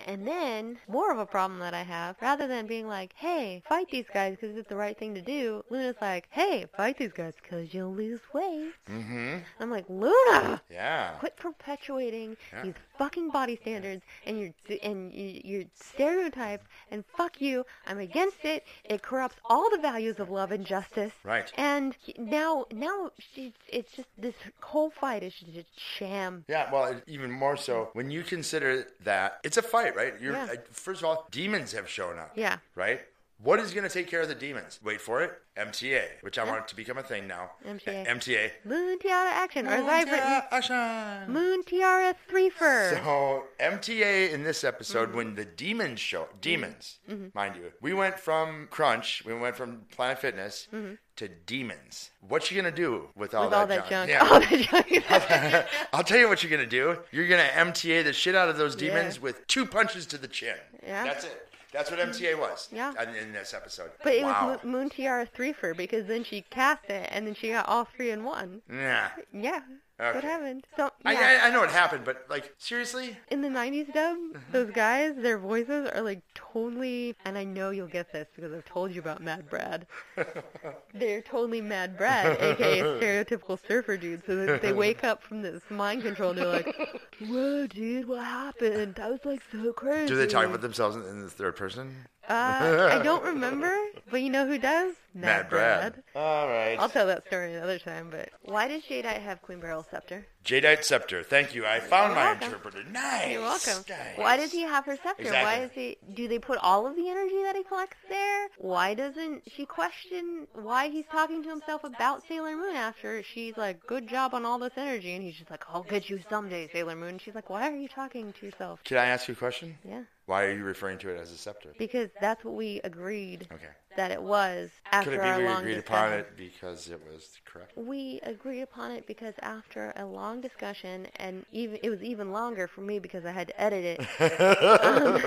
[0.07, 3.89] and then more of a problem that I have, rather than being like, "Hey, fight
[3.91, 7.33] these guys because it's the right thing to do," Luna's like, "Hey, fight these guys
[7.41, 9.39] because you'll lose weight." Mm-hmm.
[9.61, 10.61] I'm like, Luna.
[10.71, 11.13] Yeah.
[11.21, 12.63] Quit perpetuating Yeah.
[12.63, 14.51] these fucking body standards and your
[14.83, 17.65] and your stereotypes and fuck you.
[17.87, 18.67] I'm against it.
[18.85, 21.13] It corrupts all the values of love and justice.
[21.25, 21.51] Right.
[21.57, 25.65] And now now she, it's just this whole fight is just a
[25.97, 26.45] sham.
[26.47, 30.13] Yeah, well, even more so when you consider that it's a fight, right?
[30.21, 30.57] You're, Yeah.
[30.71, 32.33] First of all, demons have shown up.
[32.35, 32.59] Yeah.
[32.75, 33.01] Right?
[33.43, 34.79] What is going to take care of the demons?
[34.85, 35.33] Wait for it.
[35.57, 37.51] MTA, which I want it to become a thing now.
[37.67, 38.07] MTA.
[38.07, 38.51] MTA.
[38.65, 41.33] Moon Tiara action, or as Action.
[41.33, 42.91] Moon Tiara Threefer.
[43.03, 44.67] So MTA in this Mm-hmm.
[44.69, 46.99] episode, when the demons show, demons,
[47.35, 50.69] mind you, we went from Crunch, we went from Planet Fitness
[51.17, 52.11] to demons.
[52.27, 53.69] What you gonna do with all Mm-hmm.
[53.69, 54.11] with that all that junk.
[54.11, 54.29] Yeah.
[54.31, 55.67] All that junk.
[55.95, 56.99] I'll tell you what you're gonna do.
[57.11, 58.89] You're gonna MTA the shit out of those Yeah.
[58.95, 60.57] demons with two punches to the chin.
[60.87, 61.05] Yeah.
[61.05, 61.47] That's it.
[61.73, 62.69] That's what MTA was.
[62.73, 62.93] Yeah.
[63.03, 63.91] In, this episode.
[64.03, 64.49] But it wow.
[64.49, 67.85] was Mo- Moon Tiara Threefer because then she cast it and then she got all
[67.85, 68.63] three in one.
[68.71, 69.11] Yeah.
[69.33, 69.61] Yeah.
[70.01, 70.15] Okay.
[70.15, 70.67] What happened?
[70.77, 71.41] So I, yeah.
[71.43, 74.39] I, I know what happened, but like seriously, in the 90s dub, mm-hmm.
[74.51, 78.65] those guys, their voices are like totally, and I know you'll get this because I've
[78.65, 79.87] told you about Mad Brad.
[80.95, 84.25] They're totally Mad Brad, aka stereotypical surfer dude.
[84.25, 86.75] So that they wake up from this mind control and they're like,
[87.21, 88.95] whoa, dude, what happened?
[88.95, 90.09] That was like so crazy.
[90.09, 91.95] do they talk about themselves in, in the third person?
[92.29, 93.77] Uh, I don't remember,
[94.11, 94.95] but you know who does?
[95.15, 96.03] Bad Brad.
[96.15, 96.77] All right.
[96.79, 100.25] I'll tell that story another time, but why does Jadeite have Queen Beryl scepter?
[100.45, 101.25] Jadeite scepter.
[101.25, 101.67] Thank you.
[101.67, 102.45] I found my welcome.
[102.45, 102.85] interpreter.
[102.89, 103.33] Nice.
[103.33, 103.85] You're welcome.
[103.89, 104.17] Nice.
[104.17, 105.25] Why does he have her scepter?
[105.25, 105.65] Why Exactly.
[105.99, 106.15] is he?
[106.15, 108.49] Do they put all of the energy that he collects there?
[108.59, 113.85] Why doesn't she question why he's talking to himself about Sailor Moon after she's like,
[113.87, 116.95] "Good job on all this energy," and he's just like, "I'll get you someday, Sailor
[116.95, 119.37] Moon." And she's like, "Why are you talking to yourself?" Can I ask you a
[119.37, 119.77] question?
[119.87, 121.71] Yeah, Why are you referring to it as a scepter?
[121.79, 123.73] because that's what we agreed Okay.
[123.97, 125.79] that it was after Could it be we agreed discussion.
[125.79, 127.73] upon it because it was correct?
[127.77, 132.69] We agreed upon it because after a long discussion, and even it was even longer
[132.69, 134.01] for me because I had to edit it.
[134.85, 135.23] um,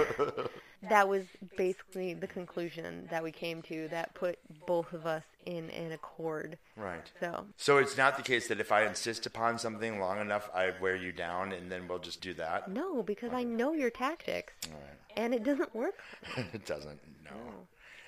[0.89, 1.23] that was
[1.57, 6.57] basically the conclusion that we came to that put both of us in an accord.
[6.77, 7.09] Right.
[7.19, 10.71] So So it's not the case that if I insist upon something long enough, I
[10.81, 12.69] wear you down, and then we'll just do that.
[12.69, 15.17] no, because I know your tactics, All right.
[15.17, 15.99] and it doesn't work.
[16.53, 16.99] it doesn't.
[17.23, 17.31] No.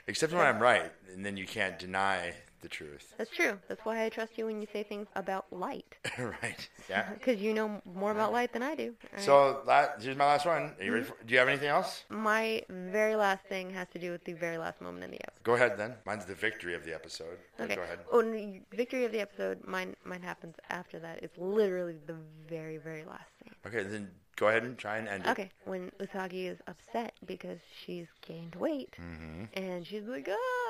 [0.07, 2.33] Except when I'm right, and then you can't deny
[2.65, 3.13] the truth.
[3.17, 3.59] That's true.
[3.67, 5.91] That's why I trust you when you say things about light,
[6.43, 6.61] right.
[6.89, 7.05] Yeah.
[7.17, 8.89] because you know more about light than I do.
[9.03, 9.21] All right.
[9.29, 10.63] So la- here's my last one.
[10.63, 10.93] Are you Mm-hmm.
[10.93, 12.03] ready for, do you have anything else?
[12.09, 15.43] my very last thing has to do with the very last moment in the episode.
[15.43, 15.91] Go ahead then.
[16.05, 17.37] Mine's the victory of the episode.
[17.59, 17.75] Okay.
[17.75, 17.99] Go ahead.
[18.11, 19.57] Oh, the victory of the episode.
[19.67, 21.15] Mine, mine happens after that.
[21.23, 22.17] It's literally the
[22.49, 23.51] very, very last thing.
[23.67, 25.29] Okay, then go ahead and try and end it.
[25.29, 29.43] Okay, when Usagi is upset because she's gained weight, Mm-hmm.
[29.65, 30.64] and she's like, "Ah,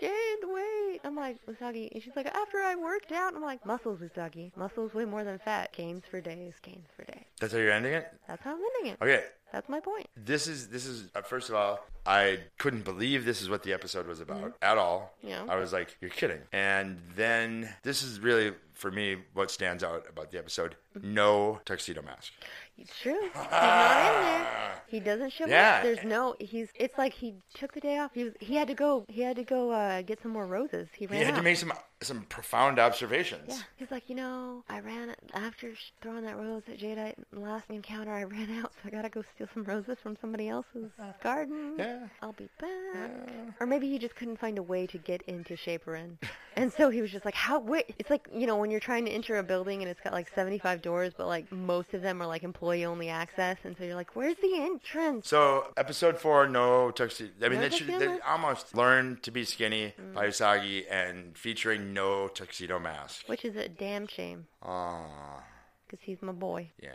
[0.00, 4.00] Gained weight." I'm like, Usagi, and she's like, "After I worked out," I'm like, "Muscles,
[4.00, 4.50] Usagi.
[4.56, 5.72] Muscles weigh more than fat.
[5.72, 6.54] Gains for days.
[6.62, 8.12] Gains for days." That's how you're ending it?
[8.26, 8.98] That's how I'm ending it.
[9.02, 9.24] Okay.
[9.52, 10.06] That's my point.
[10.16, 13.72] This is this is uh, first of all, I couldn't believe this is what the
[13.72, 15.12] episode was about at all.
[15.18, 15.28] Mm-hmm.
[15.28, 15.44] Yeah.
[15.48, 20.06] I was like, "You're kidding!" And then this is really for me what stands out
[20.08, 21.14] about the episode: Mm-hmm.
[21.14, 22.32] no tuxedo mask.
[22.80, 23.20] It's true.
[23.24, 24.82] He's not in there.
[24.86, 25.76] He doesn't show Yeah.
[25.76, 25.82] up.
[25.84, 26.34] There's no.
[26.40, 26.68] He's.
[26.74, 28.10] It's like he took the day off.
[28.14, 28.32] He was.
[28.40, 29.04] He had to go.
[29.08, 30.88] He had to go uh, get some more roses.
[30.96, 31.36] He ran He had out.
[31.38, 31.72] to make some
[32.02, 33.44] some profound observations.
[33.48, 38.10] Yeah, he's like, you know, I ran after throwing that rose at Jadeite last encounter.
[38.10, 40.90] I ran out, so I gotta go steal some roses from somebody else's
[41.22, 41.74] garden.
[41.78, 42.06] Yeah.
[42.22, 43.54] I'll be back.
[43.60, 46.16] Or maybe he just couldn't find a way to get into Shaperin,
[46.56, 47.58] and so he was just like, how?
[47.60, 50.12] Wait, it's like you know when you're trying to enter a building and it's got
[50.14, 53.84] like 75 doors, but like most of them are like employee only access, and so
[53.84, 55.28] you're like, where's the entrance?
[55.28, 57.30] So episode four, no tuxedo.
[57.42, 60.14] I mean, No they should they almost learn to be skinny mm.
[60.14, 63.24] by Usagi and featuring no tuxedo mask.
[63.28, 65.42] Which is a damn shame, Aw,
[65.88, 66.70] because he's my boy.
[66.82, 66.90] yeah.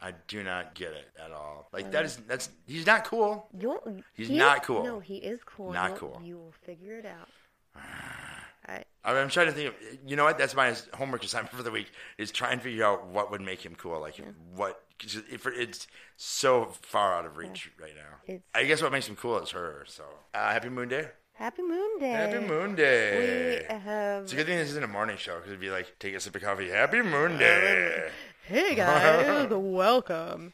[0.00, 1.68] I do not get it at all.
[1.72, 3.48] Like that is that's he's not cool.
[3.58, 3.80] You'll,
[4.14, 4.84] He's he is- not cool.
[4.84, 5.72] No, he is cool.
[5.72, 6.20] Not You'll- cool.
[6.22, 7.28] You will figure it out.
[8.68, 9.74] I, I'm trying to think of,
[10.06, 10.38] you know what?
[10.38, 13.60] That's my homework assignment for the week is try and figure out what would make
[13.64, 13.98] him cool.
[14.00, 14.20] Like
[14.54, 15.86] what, 'cause if it's
[16.16, 18.16] so far out of reach right now.
[18.26, 19.84] It's- I guess what makes him cool is her.
[19.86, 21.08] So, uh, happy Moon Day.
[21.34, 22.10] Happy Moon Day.
[22.10, 23.64] Happy Moon Day.
[23.68, 24.24] We have.
[24.24, 26.20] It's a good thing this isn't a morning show because it'd be like, take a
[26.20, 26.68] sip of coffee.
[26.70, 28.10] Happy Moon Day.
[28.46, 30.52] Hey guys, welcome.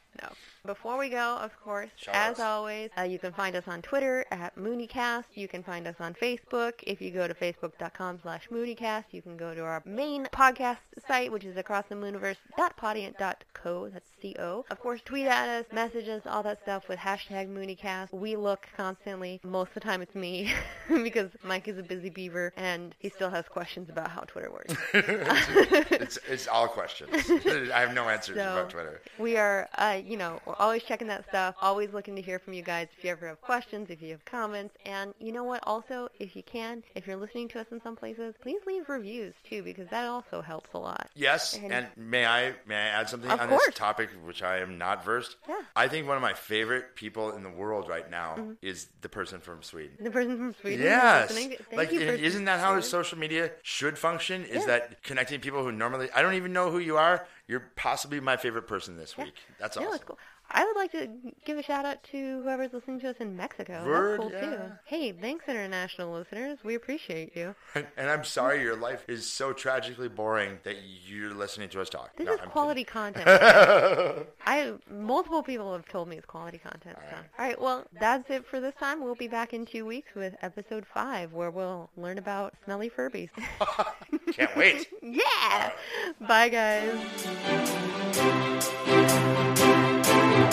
[0.67, 4.25] Before we go, of course, Shout as always, uh, you can find us on Twitter
[4.31, 5.25] at Moonicast.
[5.35, 6.73] You can find us on Facebook.
[6.85, 11.31] If you go to facebook.com slash Moonicast, you can go to our main podcast site,
[11.31, 13.89] which is acrossthemooniverse.podiant.co.
[13.89, 14.65] That's C-O.
[14.71, 18.13] Of course, tweet at us, message us, all that stuff with hashtag Moonicast.
[18.13, 19.41] We look constantly.
[19.45, 20.53] Most of the time it's me
[20.89, 24.75] because Mike is a busy beaver and he still has questions about how Twitter works.
[24.95, 27.31] it's, it's all questions.
[27.75, 29.01] I have no answers So- about Twitter.
[29.19, 32.53] We are, uh, you know, we're always checking that stuff, always looking to hear from
[32.55, 34.75] you guys if you ever have questions, if you have comments.
[34.85, 35.61] And you know what?
[35.65, 39.35] Also, if you can, if you're listening to us in some places, please leave reviews
[39.49, 41.09] too, because that also helps a lot.
[41.15, 43.67] Yes, And- and may I may I add something on course.
[43.67, 45.37] this topic, which I am not versed.
[45.49, 45.55] Yeah.
[45.55, 45.65] Mm-hmm.
[45.77, 49.41] I think one of my favorite people in the world right now is the person
[49.41, 49.97] from Sweden.
[50.01, 51.37] The person from Sweden Yes.
[51.73, 54.45] Like you isn't that how social media should function?
[54.45, 54.67] Is Yeah.
[54.67, 57.27] that connecting people who normally I don't even know who you are?
[57.47, 59.35] You're possibly my favorite person this week.
[59.59, 59.95] That's awesome.
[59.95, 60.19] it's cool.
[60.55, 61.09] I would like to
[61.45, 63.85] give a shout out to whoever's listening to us in Mexico.
[63.85, 64.59] Word, That's cool too.
[64.85, 66.59] Hey, thanks international listeners.
[66.63, 67.57] We appreciate you.
[67.75, 70.77] And, and I'm sorry your life is so tragically boring that
[71.07, 72.17] you're listening to us talk.
[72.17, 73.27] This No, is I'm quality content.
[74.47, 76.97] I multiple people have told me it's quality content.
[77.11, 77.17] So.
[77.17, 79.03] All right, well, that's it for this time.
[79.03, 83.31] We'll be back in two weeks with episode five, where we'll learn about smelly Furbies.
[84.33, 84.89] Can't wait.
[85.03, 85.73] yeah.
[86.21, 86.95] Bye, guys.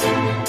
[0.02, 0.41] Thank you.